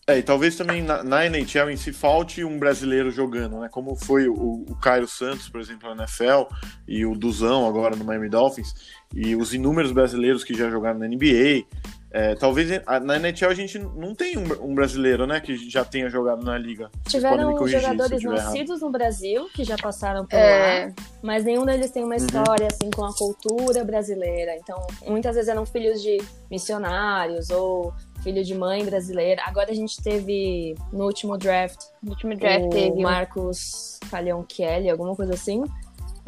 É, 0.10 0.18
e 0.18 0.24
talvez 0.24 0.56
também 0.56 0.82
na, 0.82 1.04
na 1.04 1.26
NHL 1.26 1.70
em 1.70 1.78
si 1.78 1.94
falte 1.94 2.44
um 2.44 2.58
brasileiro 2.58 3.12
jogando, 3.12 3.60
né? 3.60 3.70
Como 3.70 3.96
foi 3.96 4.28
o, 4.28 4.66
o 4.68 4.76
Cairo 4.82 5.08
Santos, 5.08 5.48
por 5.50 5.62
exemplo, 5.62 5.94
na 5.94 6.04
NFL, 6.04 6.52
e 6.88 7.06
o 7.06 7.14
Duzão 7.16 7.68
agora 7.68 7.96
no 7.96 8.04
Miami 8.04 8.30
Dolphins, 8.30 8.74
e 9.14 9.36
os 9.36 9.54
inúmeros 9.54 9.92
brasileiros 9.92 10.44
que 10.44 10.54
já 10.54 10.70
jogaram 10.70 10.98
na 11.00 11.08
NBA. 11.08 11.66
É, 12.12 12.34
talvez 12.34 12.72
a- 12.88 13.00
na 13.00 13.18
NHL 13.20 13.52
a 13.52 13.54
gente 13.54 13.78
não 13.78 14.16
tem 14.16 14.36
um, 14.36 14.72
um 14.72 14.74
brasileiro, 14.74 15.28
né, 15.28 15.40
que 15.40 15.56
já 15.70 15.86
tenha 15.86 16.10
jogado 16.10 16.44
na 16.44 16.58
liga. 16.58 16.90
Vocês 17.06 17.22
Tiveram 17.24 17.56
jogadores 17.68 18.24
errado. 18.24 18.36
nascidos 18.36 18.82
no 18.82 18.90
Brasil 18.90 19.48
que 19.54 19.64
já 19.64 19.76
passaram 19.78 20.26
por 20.26 20.36
É, 20.36 20.86
lá, 20.88 20.94
mas 21.22 21.44
nenhum 21.46 21.64
deles 21.66 21.92
tem 21.92 22.04
uma 22.04 22.16
Uhum. 22.16 22.26
história 22.26 22.68
assim 22.68 22.90
com 22.90 23.06
a 23.06 23.14
cultura 23.14 23.84
brasileira. 23.84 24.56
Então, 24.58 24.76
muitas 25.06 25.36
vezes 25.36 25.50
eram 25.50 25.68
filhos 25.68 26.02
de 26.02 26.18
missionários 26.50 27.52
ou 27.52 27.94
filho 28.24 28.44
de 28.44 28.56
mãe 28.56 28.84
brasileira. 28.86 29.42
Agora 29.46 29.72
a 29.72 29.76
gente 29.76 30.02
teve 30.02 30.76
no 30.92 31.06
último 31.06 31.38
draft 31.38 31.80
no 32.02 32.12
último 32.12 32.36
draft 32.36 32.66
o 32.66 32.70
teve. 32.70 33.02
Marcos 33.02 34.00
Calhão 34.10 34.44
Kelly, 34.48 34.90
alguma 34.90 35.16
coisa 35.16 35.34
assim. 35.34 35.64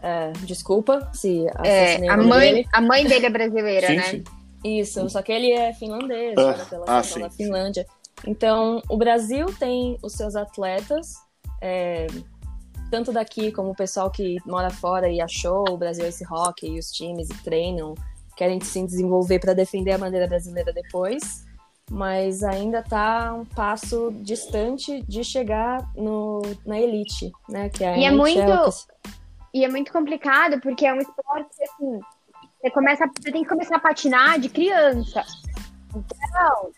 É, 0.01 0.31
desculpa 0.45 1.09
se 1.13 1.45
É, 1.63 2.07
a, 2.09 2.17
mãe, 2.17 2.53
dele. 2.53 2.67
a 2.73 2.81
mãe 2.81 3.05
dele 3.05 3.25
é 3.25 3.29
brasileira, 3.29 3.87
Sim, 3.87 3.95
né? 3.97 4.03
sim. 4.03 4.23
Isso, 4.63 5.09
só 5.09 5.21
que 5.21 5.31
ele 5.31 5.51
é 5.51 5.73
finlandês, 5.73 6.35
Ah, 6.37 6.65
pela 6.69 6.85
ah, 6.87 6.97
da 6.97 7.03
sim, 7.03 7.29
Finlândia. 7.31 7.85
Então, 8.27 8.81
o 8.89 8.97
Brasil 8.97 9.47
tem 9.57 9.97
os 10.03 10.13
seus 10.13 10.35
atletas, 10.35 11.15
é, 11.59 12.05
tanto 12.91 13.11
daqui 13.11 13.51
como 13.51 13.71
o 13.71 13.75
pessoal 13.75 14.11
que 14.11 14.37
mora 14.45 14.69
fora 14.69 15.09
e 15.09 15.19
achou 15.19 15.65
o 15.69 15.77
Brasil 15.77 16.05
esse 16.05 16.23
hockey 16.31 16.75
e 16.75 16.79
os 16.79 16.91
times 16.91 17.29
e 17.29 17.43
treinam, 17.43 17.95
querem 18.37 18.59
se 18.61 18.85
desenvolver 18.85 19.39
para 19.39 19.53
defender 19.53 19.93
a 19.93 19.97
bandeira 19.97 20.27
brasileira 20.27 20.71
depois, 20.71 21.43
mas 21.93 22.41
ainda 22.41 22.79
está 22.79 23.33
um 23.33 23.43
passo 23.43 24.11
distante 24.21 25.01
de 25.09 25.25
chegar 25.25 25.85
no, 25.93 26.41
na 26.65 26.79
elite, 26.79 27.29
né? 27.49 27.67
Que 27.69 27.83
é 27.83 27.89
a 27.89 27.97
E 27.97 28.05
é 28.05 28.07
NHL, 28.07 28.15
muito- 28.17 28.87
que- 29.03 29.11
E 29.53 29.65
é 29.65 29.67
muito 29.67 29.91
complicado 29.91 30.61
porque 30.61 30.85
é 30.85 30.93
um 30.93 30.99
esporte 30.99 31.49
que, 31.57 31.63
assim, 31.65 31.99
você, 32.61 32.71
começa, 32.71 33.05
você 33.07 33.31
tem 33.33 33.43
que 33.43 33.49
começar 33.49 33.75
a 33.75 33.79
patinar 33.79 34.39
de 34.39 34.47
criança. 34.47 35.21
Então, 35.89 36.71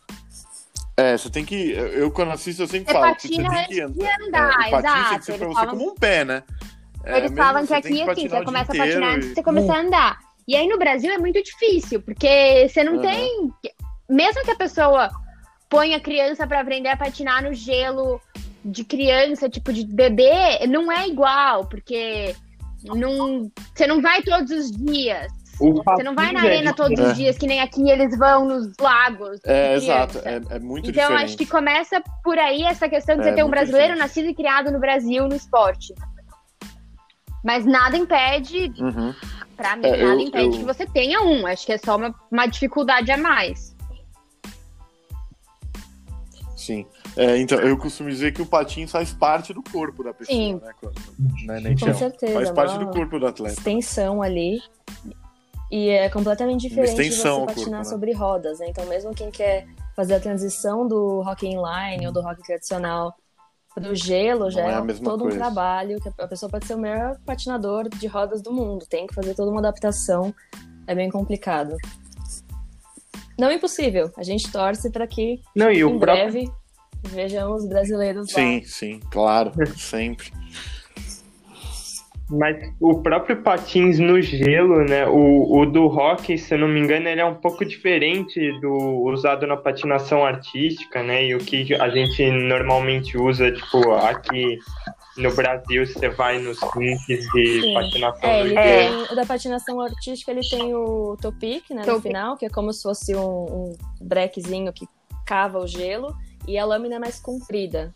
É, 0.98 1.16
você 1.18 1.30
tem 1.30 1.46
que. 1.46 1.72
Eu, 1.72 2.10
quando 2.12 2.32
assisto, 2.32 2.64
eu 2.64 2.68
sempre 2.68 2.92
Você 2.92 3.00
falo 3.00 3.16
que 3.16 3.22
você 3.22 3.28
patina 3.30 3.50
tem 3.50 3.68
que 3.68 3.82
antes 3.82 3.96
de 4.00 4.26
andar. 4.26 4.40
é, 4.66 4.68
o 4.68 4.72
patins 4.72 4.72
tem 4.72 4.72
que 4.74 4.88
exato, 4.88 5.26
pra 5.40 5.48
você 5.48 5.54
falam- 5.54 5.70
como 5.78 5.92
um 5.92 5.96
pé, 5.96 6.26
né? 6.26 6.44
É, 7.04 7.18
Eles 7.18 7.32
falam 7.36 7.62
que 7.62 7.68
você 7.68 7.74
aqui, 7.76 8.02
assim, 8.10 8.28
você 8.30 8.44
começa 8.44 8.72
a 8.72 8.76
patinar 8.76 9.16
antes 9.16 9.30
de 9.30 9.34
você 9.36 9.44
começar 9.44 9.76
a 9.76 9.80
andar. 9.82 10.20
E 10.48 10.56
aí 10.56 10.68
no 10.68 10.78
Brasil 10.80 11.12
é 11.12 11.18
muito 11.20 11.42
difícil, 11.44 12.02
porque 12.02 12.68
você 12.70 12.84
não 12.84 12.94
Aham. 12.94 13.02
tem. 13.02 13.50
Mesmo 14.14 14.44
que 14.44 14.52
a 14.52 14.56
pessoa 14.56 15.10
ponha 15.70 15.98
a 15.98 16.00
criança 16.00 16.46
pra 16.46 16.60
aprender 16.62 16.90
a 16.90 16.98
patinar 16.98 17.44
no 17.44 17.54
gelo 17.54 18.22
de 18.64 18.84
criança, 18.84 19.50
tipo 19.50 19.74
de 19.74 19.86
bebê, 19.86 20.66
não 20.68 20.92
é 20.92 21.08
igual, 21.08 21.66
porque 21.66 22.36
não, 22.84 23.52
você 23.76 23.88
não 23.88 24.02
vai 24.02 24.22
todos 24.22 24.52
os 24.52 24.72
dias. 24.72 25.32
Você 25.58 26.04
não 26.04 26.16
vai 26.16 26.32
na 26.32 26.42
é 26.46 26.48
arena 26.50 26.74
todos 26.74 26.92
diferente. 26.92 27.12
os 27.12 27.18
dias, 27.18 27.38
que 27.38 27.46
nem 27.48 27.60
aqui 27.62 27.90
eles 27.90 28.18
vão 28.18 28.46
nos 28.46 28.74
lagos. 28.80 29.40
É, 29.46 29.76
exato. 29.76 30.20
É, 30.26 30.42
é 30.50 30.60
muito 30.60 30.90
Então, 30.90 31.04
diferente. 31.10 31.24
acho 31.26 31.38
que 31.38 31.46
começa 31.46 32.02
por 32.24 32.38
aí 32.40 32.64
essa 32.64 32.90
questão 32.90 33.16
de 33.16 33.22
É, 33.22 33.26
você 33.26 33.36
ter 33.36 33.44
um 33.44 33.50
brasileiro 33.50 33.94
diferente. 33.94 34.00
nascido 34.08 34.30
e 34.30 34.36
criado 34.36 34.72
no 34.72 34.80
Brasil 34.80 35.28
no 35.28 35.36
esporte. 35.36 35.94
Mas 37.44 37.66
nada 37.66 37.98
impede, 37.98 38.72
Uhum. 38.80 39.14
pra 39.56 39.76
mim, 39.76 39.86
É, 39.86 39.92
nada 39.98 40.04
eu- 40.14 40.20
impede 40.28 40.46
eu- 40.46 40.52
que 40.60 40.64
você 40.64 40.86
tenha 40.86 41.22
um. 41.22 41.46
Acho 41.46 41.66
que 41.66 41.74
é 41.74 41.78
só 41.78 41.98
uma, 41.98 42.14
uma 42.32 42.46
dificuldade 42.48 43.12
a 43.12 43.18
mais. 43.18 43.73
Sim. 46.66 46.86
É, 47.18 47.38
então, 47.38 47.60
eu 47.60 47.78
costumo 47.78 48.10
dizer 48.10 48.34
que 48.34 48.42
o 48.42 48.46
patins 48.46 48.92
faz 48.92 49.12
parte 49.12 49.54
do 49.54 49.62
corpo 49.62 50.04
da 50.04 50.14
pessoa, 50.14 50.36
Sim. 50.36 50.62
né? 51.46 51.60
Né? 51.60 51.76
Com 51.80 51.94
certeza. 51.94 52.34
Faz 52.34 52.52
parte 52.52 52.78
do 52.80 52.90
corpo 52.90 53.20
do 53.20 53.28
atleta. 53.28 53.54
Extensão 53.54 54.22
ali. 54.22 54.62
E 55.70 55.90
é 55.90 56.10
completamente 56.10 56.62
diferente 56.62 56.96
de 56.96 57.02
extensão 57.02 57.42
você 57.42 57.46
patinar 57.48 57.66
corpo, 57.66 57.78
né? 57.78 57.84
sobre 57.84 58.14
rodas, 58.14 58.60
né? 58.60 58.68
Então, 58.70 58.86
mesmo 58.86 59.14
quem 59.14 59.32
quer 59.32 59.66
fazer 59.96 60.16
a 60.16 60.20
transição 60.20 60.88
do 60.88 61.22
hockey 61.22 61.48
inline 61.48 62.06
ou 62.06 62.14
do 62.14 62.20
hockey 62.20 62.44
tradicional 62.44 63.16
pro 63.74 63.96
gelo, 63.96 64.52
já 64.52 64.62
Não 64.62 64.88
é 64.88 64.92
é, 64.92 64.94
todo 65.00 65.22
coisa. 65.22 65.36
um 65.36 65.40
trabalho 65.40 66.00
que 66.00 66.10
a 66.22 66.28
pessoa 66.28 66.50
pode 66.50 66.68
ser 66.68 66.76
o 66.76 66.78
melhor 66.78 67.18
patinador 67.26 67.90
de 67.90 68.06
rodas 68.08 68.42
do 68.42 68.54
mundo. 68.54 68.86
Tem 68.88 69.08
que 69.08 69.16
fazer 69.16 69.34
toda 69.34 69.50
uma 69.50 69.60
adaptação. 69.60 70.34
É 70.86 70.94
bem 70.94 71.10
complicado. 71.10 71.76
Não 73.38 73.50
é 73.50 73.56
impossível. 73.56 74.12
A 74.18 74.24
gente 74.24 74.52
torce 74.52 74.92
para 74.92 75.08
que 75.08 75.42
Não, 75.56 75.72
e 75.72 75.80
em 75.80 75.84
o 75.84 76.00
próprio 76.00 76.32
breve 76.32 76.52
vejamos 77.04 77.68
brasileiros 77.68 78.32
lá. 78.32 78.40
Sim, 78.40 78.62
sim, 78.64 79.00
claro. 79.12 79.52
Sempre. 79.76 80.32
Mas 82.30 82.58
o 82.80 83.02
próprio 83.02 83.44
patins 83.44 84.00
no 84.00 84.20
gelo, 84.22 84.84
né? 84.86 85.06
O, 85.08 85.60
o 85.60 85.66
do 85.66 85.86
hockey, 85.86 86.38
se 86.38 86.54
eu 86.54 86.60
não 86.60 86.68
me 86.68 86.80
engano, 86.80 87.08
ele 87.08 87.22
é 87.22 87.26
um 87.26 87.36
pouco 87.36 87.66
diferente 87.66 88.52
do 88.60 89.04
usado 89.06 89.46
na 89.46 89.58
patinação 89.58 90.26
artística, 90.26 91.04
né? 91.04 91.26
E 91.26 91.36
o 91.36 91.40
que 91.40 91.76
a 91.76 91.90
gente 91.90 92.32
normalmente 92.32 93.18
usa, 93.18 93.52
tipo, 93.52 93.92
aqui 93.92 94.58
no 95.18 95.34
Brasil, 95.36 95.86
você 95.86 96.10
vai 96.10 96.40
nos 96.40 96.60
rinks 96.76 97.26
de 97.32 97.62
Sim. 97.62 97.74
patinação 97.74 98.30
É, 98.30 98.40
no 98.40 98.46
ele 98.46 98.56
gelo. 98.62 99.06
tem, 99.06 99.14
o 99.14 99.16
da 99.16 99.26
patinação 99.26 99.80
artística, 99.80 100.32
ele 100.32 100.42
tem 100.48 100.74
o 100.74 101.16
topic, 101.22 101.70
né, 101.70 101.82
no 101.82 101.86
Topic. 101.86 102.02
final, 102.04 102.38
que 102.38 102.46
é 102.46 102.50
como 102.50 102.74
se 102.74 102.82
fosse 102.82 103.16
um, 103.16 103.22
um 103.46 103.78
brequezinho 104.02 104.72
que 104.74 104.88
cava 105.26 105.60
o 105.60 105.68
gelo, 105.68 106.16
e 106.48 106.58
a 106.58 106.66
lâmina 106.66 106.96
é 106.96 107.00
mais 107.00 107.20
comprida. 107.20 107.94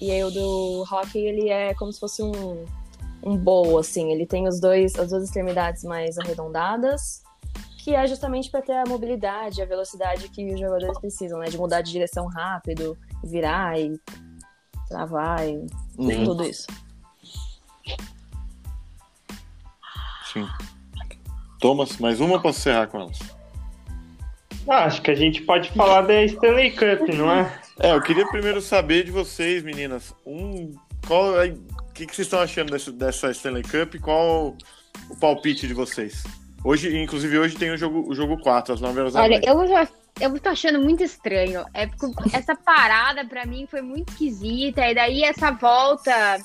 E 0.00 0.10
aí 0.10 0.24
o 0.24 0.30
do 0.30 0.84
hockey, 0.90 1.18
ele 1.18 1.48
é 1.48 1.72
como 1.74 1.92
se 1.92 2.00
fosse 2.00 2.22
um, 2.22 2.64
um 3.22 3.36
bowl, 3.36 3.78
assim, 3.78 4.10
ele 4.12 4.26
tem 4.26 4.48
os 4.48 4.58
dois, 4.60 4.98
as 4.98 5.10
duas 5.10 5.22
extremidades 5.24 5.84
mais 5.84 6.18
arredondadas, 6.18 7.22
que 7.78 7.94
é 7.94 8.06
justamente 8.06 8.50
para 8.50 8.60
ter 8.60 8.72
a 8.72 8.84
mobilidade, 8.86 9.62
a 9.62 9.64
velocidade 9.66 10.28
que 10.28 10.52
os 10.52 10.58
jogadores 10.60 10.98
precisam, 10.98 11.38
né, 11.38 11.46
de 11.46 11.56
mudar 11.56 11.80
de 11.80 11.92
direção 11.92 12.26
rápido, 12.26 12.96
virar 13.24 13.78
e 13.78 13.98
travar 14.90 15.48
e 15.48 15.56
Uhum. 15.96 16.24
tudo 16.24 16.44
isso. 16.44 16.66
Sim. 20.32 20.46
Thomas, 21.60 21.96
mais 21.98 22.20
uma 22.20 22.40
pra 22.40 22.50
encerrar 22.50 22.86
com 22.88 23.00
elas. 23.00 23.18
Ah, 24.68 24.84
acho 24.84 25.00
que 25.02 25.10
a 25.10 25.14
gente 25.14 25.42
pode 25.42 25.70
falar 25.72 26.02
da 26.02 26.22
Stanley 26.24 26.72
Cup, 26.72 27.08
não 27.14 27.30
é? 27.30 27.60
É, 27.78 27.92
eu 27.92 28.02
queria 28.02 28.26
primeiro 28.28 28.60
saber 28.60 29.04
de 29.04 29.10
vocês, 29.10 29.62
meninas, 29.62 30.14
um. 30.26 30.72
Qual 31.06 31.40
é. 31.40 31.48
O 31.48 31.92
que, 31.92 32.06
que 32.06 32.14
vocês 32.14 32.26
estão 32.26 32.40
achando 32.40 32.70
desse, 32.70 32.92
dessa 32.92 33.30
Stanley 33.30 33.62
Cup? 33.62 34.00
Qual 34.00 34.56
o 35.08 35.16
palpite 35.16 35.66
de 35.66 35.74
vocês? 35.74 36.22
Hoje, 36.62 36.96
inclusive, 36.96 37.38
hoje 37.38 37.56
tem 37.56 37.70
o 37.70 37.76
jogo, 37.76 38.06
o 38.08 38.14
jogo 38.14 38.38
4, 38.38 38.74
às 38.74 38.80
9 38.80 39.00
horas 39.00 39.12
da 39.14 39.22
Olha, 39.22 39.40
eu 39.44 39.66
já 39.66 39.88
eu 40.20 40.38
tô 40.38 40.48
achando 40.48 40.80
muito 40.80 41.02
estranho. 41.02 41.64
É 41.74 41.86
porque 41.86 42.06
essa 42.32 42.54
parada 42.54 43.24
pra 43.24 43.46
mim 43.46 43.66
foi 43.66 43.80
muito 43.80 44.10
esquisita. 44.10 44.86
E 44.88 44.94
daí 44.94 45.24
essa 45.24 45.50
volta 45.50 46.38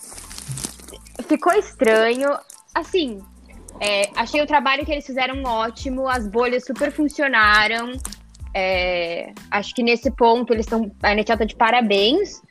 ficou 1.27 1.53
estranho. 1.53 2.29
Assim, 2.73 3.21
é, 3.79 4.09
achei 4.15 4.41
o 4.41 4.47
trabalho 4.47 4.85
que 4.85 4.91
eles 4.91 5.05
fizeram 5.05 5.43
ótimo, 5.43 6.07
as 6.07 6.27
bolhas 6.27 6.65
super 6.65 6.91
funcionaram. 6.91 7.93
É, 8.53 9.33
acho 9.51 9.75
que 9.75 9.83
nesse 9.83 10.09
ponto 10.11 10.53
eles 10.53 10.65
estão. 10.65 10.91
A 11.03 11.13
NHL 11.13 11.37
tá 11.37 11.45
de 11.45 11.55
parabéns. 11.55 12.41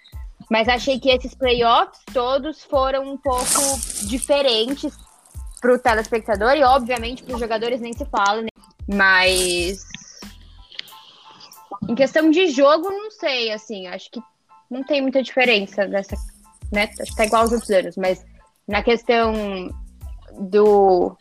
Mas 0.50 0.68
achei 0.68 1.00
que 1.00 1.08
esses 1.08 1.34
playoffs 1.34 2.00
todos 2.12 2.62
foram 2.64 3.10
um 3.10 3.16
pouco 3.16 3.78
diferentes 4.06 4.94
pro 5.60 5.78
telespectador 5.78 6.54
e, 6.54 6.62
obviamente, 6.62 7.22
pros 7.22 7.40
jogadores 7.40 7.80
nem 7.80 7.94
se 7.94 8.04
fala, 8.04 8.42
né? 8.42 8.48
Mas. 8.86 9.93
Em 11.88 11.94
questão 11.94 12.30
de 12.30 12.48
jogo, 12.48 12.90
não 12.90 13.10
sei, 13.10 13.52
assim, 13.52 13.86
acho 13.86 14.10
que 14.10 14.20
não 14.70 14.82
tem 14.82 15.02
muita 15.02 15.22
diferença 15.22 15.86
dessa, 15.86 16.16
né? 16.72 16.90
Acho 17.00 17.10
que 17.10 17.16
tá 17.16 17.26
igual 17.26 17.42
aos 17.42 17.52
outros 17.52 17.70
anos, 17.70 17.96
mas 17.96 18.24
na 18.66 18.82
questão 18.82 19.32
do 20.32 21.16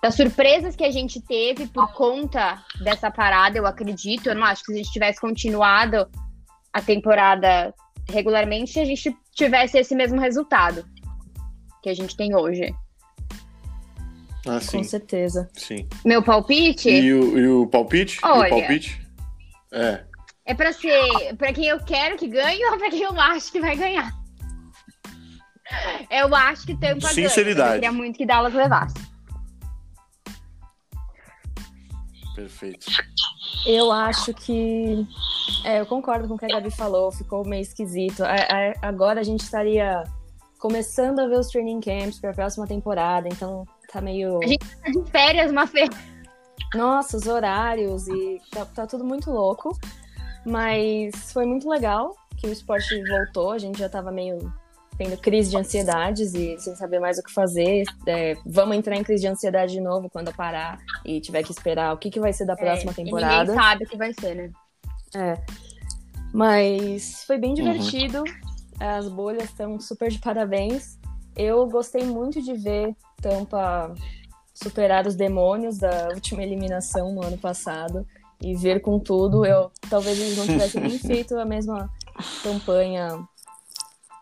das 0.00 0.16
surpresas 0.16 0.76
que 0.76 0.84
a 0.84 0.90
gente 0.90 1.18
teve 1.18 1.66
por 1.66 1.90
conta 1.94 2.62
dessa 2.82 3.10
parada, 3.10 3.56
eu 3.56 3.66
acredito, 3.66 4.28
eu 4.28 4.34
não 4.34 4.44
acho 4.44 4.62
que 4.62 4.66
se 4.66 4.72
a 4.74 4.76
gente 4.82 4.92
tivesse 4.92 5.18
continuado 5.18 6.06
a 6.70 6.82
temporada 6.82 7.72
regularmente, 8.10 8.78
a 8.78 8.84
gente 8.84 9.16
tivesse 9.32 9.78
esse 9.78 9.94
mesmo 9.94 10.20
resultado 10.20 10.84
que 11.82 11.88
a 11.88 11.94
gente 11.94 12.14
tem 12.16 12.36
hoje. 12.36 12.74
Ah, 14.46 14.60
sim. 14.60 14.78
Com 14.78 14.84
certeza. 14.84 15.48
Sim. 15.54 15.88
Meu 16.04 16.22
palpite 16.22 16.90
E 16.90 17.14
o, 17.14 17.38
e 17.38 17.48
o 17.48 17.66
palpite? 17.66 18.18
E 18.22 18.26
Olha. 18.26 18.54
o 18.54 18.58
palpite? 18.58 19.03
É. 19.74 20.04
é 20.46 20.54
pra 20.54 20.72
ser 20.72 21.34
pra 21.36 21.52
quem 21.52 21.66
eu 21.66 21.78
quero 21.84 22.16
que 22.16 22.28
ganhe 22.28 22.64
ou 22.66 22.78
pra 22.78 22.90
quem 22.90 23.02
eu 23.02 23.18
acho 23.20 23.50
que 23.52 23.60
vai 23.60 23.76
ganhar? 23.76 24.10
Eu 26.10 26.34
acho 26.34 26.66
que 26.66 26.74
Tampa 26.74 27.00
ganha. 27.00 27.28
Sinceridade. 27.28 27.58
mas 27.60 27.68
Eu 27.68 27.74
queria 27.80 27.92
muito 27.92 28.16
que 28.16 28.26
Dallas 28.26 28.54
levasse. 28.54 28.94
Perfeito. 32.34 32.86
Eu 33.66 33.90
acho 33.92 34.34
que. 34.34 35.06
É, 35.64 35.80
eu 35.80 35.86
concordo 35.86 36.26
com 36.28 36.34
o 36.34 36.38
que 36.38 36.44
a 36.44 36.48
Gabi 36.48 36.70
falou, 36.70 37.10
ficou 37.12 37.44
meio 37.46 37.62
esquisito. 37.62 38.22
A- 38.24 38.34
a- 38.34 38.74
agora 38.88 39.20
a 39.20 39.22
gente 39.24 39.40
estaria 39.40 40.02
começando 40.58 41.20
a 41.20 41.26
ver 41.28 41.38
os 41.38 41.48
training 41.48 41.80
camps 41.80 42.18
para 42.18 42.30
a 42.30 42.34
próxima 42.34 42.66
temporada, 42.66 43.28
então 43.28 43.64
tá 43.92 44.00
meio. 44.00 44.40
A 44.42 44.46
gente 44.46 44.66
tá 44.76 44.90
de 44.90 45.10
férias, 45.10 45.50
uma 45.50 45.66
feira. 45.66 45.94
Nossa, 46.74 47.16
os 47.16 47.26
horários 47.26 48.08
e 48.08 48.40
tá, 48.50 48.64
tá 48.64 48.86
tudo 48.86 49.04
muito 49.04 49.30
louco. 49.30 49.76
Mas 50.44 51.32
foi 51.32 51.46
muito 51.46 51.68
legal 51.68 52.14
que 52.36 52.46
o 52.46 52.52
esporte 52.52 53.02
voltou, 53.08 53.52
a 53.52 53.58
gente 53.58 53.78
já 53.78 53.88
tava 53.88 54.10
meio 54.12 54.52
tendo 54.98 55.16
crise 55.16 55.50
de 55.50 55.56
ansiedades 55.56 56.34
e 56.34 56.56
sem 56.58 56.76
saber 56.76 57.00
mais 57.00 57.18
o 57.18 57.22
que 57.22 57.32
fazer. 57.32 57.84
É, 58.06 58.36
vamos 58.46 58.76
entrar 58.76 58.94
em 58.96 59.02
crise 59.02 59.22
de 59.22 59.28
ansiedade 59.28 59.72
de 59.72 59.80
novo 59.80 60.08
quando 60.10 60.28
eu 60.28 60.34
parar 60.34 60.78
e 61.04 61.20
tiver 61.20 61.42
que 61.42 61.50
esperar 61.50 61.92
o 61.94 61.98
que, 61.98 62.10
que 62.10 62.20
vai 62.20 62.32
ser 62.32 62.44
da 62.46 62.54
próxima 62.54 62.90
É, 62.90 62.92
e 62.92 63.04
temporada. 63.04 63.40
ninguém 63.50 63.54
sabe 63.56 63.84
o 63.84 63.88
que 63.88 63.96
vai 63.96 64.12
ser, 64.12 64.34
né? 64.36 64.52
É. 65.16 65.34
Mas 66.32 67.24
foi 67.24 67.38
bem 67.38 67.54
divertido. 67.54 68.22
As 68.78 69.08
bolhas 69.08 69.44
estão 69.44 69.80
super 69.80 70.10
de 70.10 70.18
parabéns. 70.18 70.98
Eu 71.36 71.66
gostei 71.66 72.04
muito 72.04 72.42
de 72.42 72.54
ver 72.54 72.94
Tampa 73.20 73.94
superar 74.54 75.06
os 75.06 75.16
demônios 75.16 75.78
da 75.78 76.08
última 76.14 76.42
eliminação 76.42 77.12
no 77.12 77.24
ano 77.24 77.36
passado 77.36 78.06
e 78.40 78.54
ver 78.54 78.80
com 78.80 78.98
tudo. 78.98 79.44
Eu 79.44 79.70
talvez 79.90 80.18
eles 80.18 80.36
não 80.36 80.46
tivessem 80.46 80.80
nem 80.80 80.98
feito 81.00 81.36
a 81.36 81.44
mesma 81.44 81.90
campanha 82.42 83.26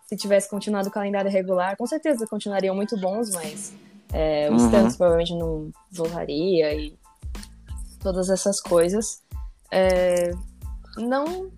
se 0.08 0.16
tivesse 0.16 0.48
continuado 0.48 0.88
o 0.88 0.92
calendário 0.92 1.30
regular. 1.30 1.76
Com 1.76 1.86
certeza 1.86 2.26
continuariam 2.26 2.74
muito 2.74 2.98
bons, 2.98 3.30
mas 3.30 3.74
é, 4.12 4.50
o 4.50 4.54
Uhum. 4.54 4.70
Provavelmente 4.96 5.34
não 5.34 5.70
voltaria 5.90 6.74
e 6.74 6.96
todas 8.00 8.30
essas 8.30 8.60
coisas. 8.60 9.22
É, 9.70 10.30
não 10.96 11.50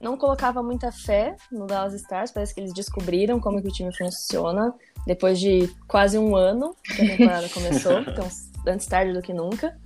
não 0.00 0.18
colocava 0.18 0.62
muita 0.62 0.92
fé 0.92 1.34
no 1.50 1.66
Dallas 1.66 1.94
Stars, 1.94 2.30
parece 2.30 2.54
que 2.54 2.60
eles 2.60 2.74
descobriram 2.74 3.40
como 3.40 3.62
que 3.62 3.68
o 3.68 3.72
time 3.72 3.96
funciona 3.96 4.74
depois 5.06 5.38
de 5.38 5.68
quase 5.86 6.18
um 6.18 6.34
ano 6.36 6.74
que 6.84 7.02
a 7.02 7.06
temporada 7.06 7.48
começou, 7.48 8.00
então 8.08 8.28
antes 8.66 8.86
tarde 8.86 9.12
do 9.12 9.22
que 9.22 9.32
nunca. 9.32 9.76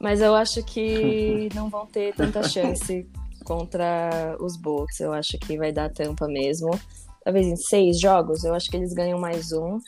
Mas 0.00 0.20
eu 0.20 0.34
acho 0.34 0.64
que 0.64 1.48
não 1.54 1.70
vão 1.70 1.86
ter 1.86 2.14
tanta 2.14 2.42
chance 2.42 3.08
contra 3.44 4.36
os 4.40 4.56
Bolts. 4.56 4.98
Eu 5.00 5.12
acho 5.12 5.38
que 5.38 5.56
vai 5.56 5.72
dar 5.72 5.90
tampa 5.90 6.26
mesmo. 6.26 6.70
Talvez 7.24 7.46
em 7.46 7.56
seis 7.56 8.00
jogos, 8.00 8.42
eu 8.42 8.52
acho 8.54 8.68
que 8.68 8.76
eles 8.76 8.92
ganham 8.92 9.18
mais 9.18 9.52
um, 9.52 9.78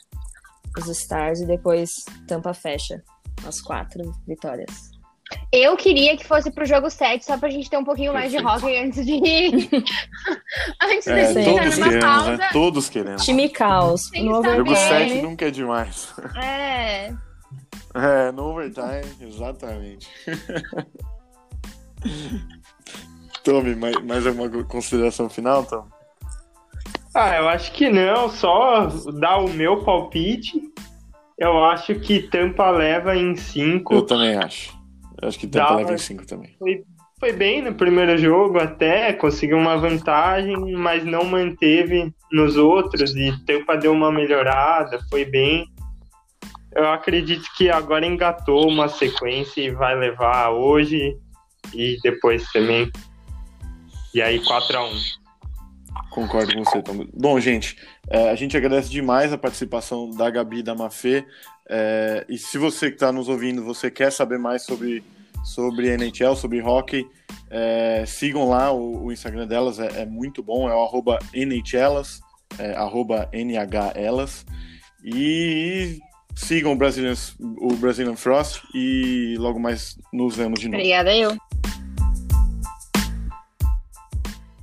os 0.77 0.87
Stars, 0.87 1.41
e 1.41 1.45
depois 1.45 1.91
tampa 2.27 2.53
fecha 2.53 3.03
as 3.45 3.59
quatro 3.59 4.11
vitórias. 4.25 4.94
Eu 5.51 5.75
queria 5.75 6.15
que 6.15 6.25
fosse 6.25 6.51
pro 6.51 6.65
jogo 6.65 6.89
7, 6.89 7.25
só 7.25 7.37
pra 7.37 7.49
gente 7.49 7.69
ter 7.69 7.77
um 7.77 7.83
pouquinho 7.83 8.13
mais 8.13 8.31
de 8.31 8.37
hockey 8.37 8.77
antes 8.77 9.05
de. 9.05 9.13
antes 10.81 11.07
É, 11.07 11.33
de 11.33 11.45
todos 11.45 11.77
entrar 11.77 11.77
numa 11.77 11.85
queremos, 11.87 12.05
pausa. 12.05 12.37
né? 12.37 12.49
Todos 12.53 12.89
queremos. 12.89 13.25
Time 13.25 13.49
caos. 13.49 14.11
No. 14.13 14.43
Jogo 14.43 14.49
overtime. 14.49 15.09
7 15.09 15.21
nunca 15.21 15.45
é 15.47 15.51
demais. 15.51 16.13
É. 16.35 17.13
É, 17.97 18.29
no 18.33 18.49
overtime, 18.49 19.05
exatamente. 19.21 20.09
Tome, 23.41 23.75
mais, 23.75 23.95
mais 24.03 24.27
alguma 24.27 24.63
consideração 24.65 25.29
final, 25.29 25.63
Tom? 25.63 25.85
Ah, 27.13 27.37
eu 27.37 27.47
acho 27.47 27.71
que 27.71 27.89
não, 27.89 28.29
só 28.29 28.87
dar 29.19 29.37
o 29.37 29.49
meu 29.49 29.83
palpite. 29.85 30.61
Eu 31.37 31.63
acho 31.63 31.95
que 31.95 32.23
Tampa 32.23 32.69
leva 32.69 33.15
em 33.15 33.35
5. 33.35 33.93
Eu 33.93 34.01
também 34.05 34.35
acho. 34.35 34.73
Eu 35.21 35.27
acho 35.27 35.39
que 35.39 35.47
Tampa 35.47 35.69
Dá, 35.69 35.75
leva 35.75 35.89
em 35.89 35.93
mas- 35.93 36.01
5 36.01 36.25
também. 36.25 36.55
Foi 37.17 37.31
bem 37.31 37.61
no 37.61 37.73
primeiro 37.73 38.17
jogo 38.17 38.59
até, 38.59 39.13
conseguiu 39.13 39.57
uma 39.57 39.77
vantagem, 39.77 40.73
mas 40.73 41.05
não 41.05 41.23
manteve 41.23 42.13
nos 42.31 42.57
outros 42.57 43.15
e 43.15 43.31
deu 43.81 43.93
uma 43.93 44.11
melhorada, 44.11 44.99
foi 45.09 45.23
bem. 45.23 45.65
Eu 46.73 46.89
acredito 46.89 47.47
que 47.55 47.69
agora 47.69 48.05
engatou 48.05 48.67
uma 48.67 48.89
sequência 48.89 49.61
e 49.61 49.71
vai 49.71 49.95
levar 49.95 50.49
hoje 50.49 51.17
e 51.73 51.97
depois 52.03 52.51
também. 52.51 52.91
E 54.13 54.21
aí 54.21 54.43
4 54.43 54.77
a 54.77 54.85
1 54.85 54.91
Concordo 56.11 56.53
com 56.53 56.63
você, 56.63 56.81
Tom. 56.81 57.05
Bom, 57.13 57.39
gente, 57.39 57.77
é, 58.09 58.29
a 58.29 58.35
gente 58.35 58.55
agradece 58.55 58.89
demais 58.89 59.33
a 59.33 59.37
participação 59.37 60.09
da 60.09 60.29
Gabi 60.29 60.59
e 60.59 60.63
da 60.63 60.75
Mafê. 60.75 61.25
É, 61.69 62.25
e 62.29 62.37
se 62.37 62.57
você 62.57 62.89
que 62.89 62.95
está 62.95 63.11
nos 63.11 63.27
ouvindo, 63.27 63.63
você 63.63 63.89
quer 63.89 64.11
saber 64.11 64.37
mais 64.37 64.63
sobre, 64.63 65.03
sobre 65.43 65.89
NHL, 65.89 66.35
sobre 66.35 66.61
hockey, 66.61 67.07
é, 67.49 68.03
sigam 68.05 68.49
lá 68.49 68.71
o, 68.71 69.05
o 69.05 69.11
Instagram 69.11 69.47
delas, 69.47 69.79
é, 69.79 70.01
é 70.01 70.05
muito 70.05 70.43
bom, 70.43 70.69
é 70.69 70.75
o 70.75 70.83
arroba 70.83 71.19
NHLas, 71.33 72.21
é, 72.59 72.73
arroba 72.75 73.29
NHLas. 73.33 74.45
E 75.03 75.99
sigam 76.35 76.73
o 76.73 76.75
Brazilian, 76.75 77.13
o 77.39 77.75
Brazilian 77.75 78.15
Frost 78.15 78.63
e 78.73 79.35
logo 79.37 79.59
mais 79.59 79.97
nos 80.11 80.35
vemos 80.35 80.59
de 80.59 80.67
novo. 80.67 80.77
Obrigada, 80.77 81.15
eu. 81.15 81.37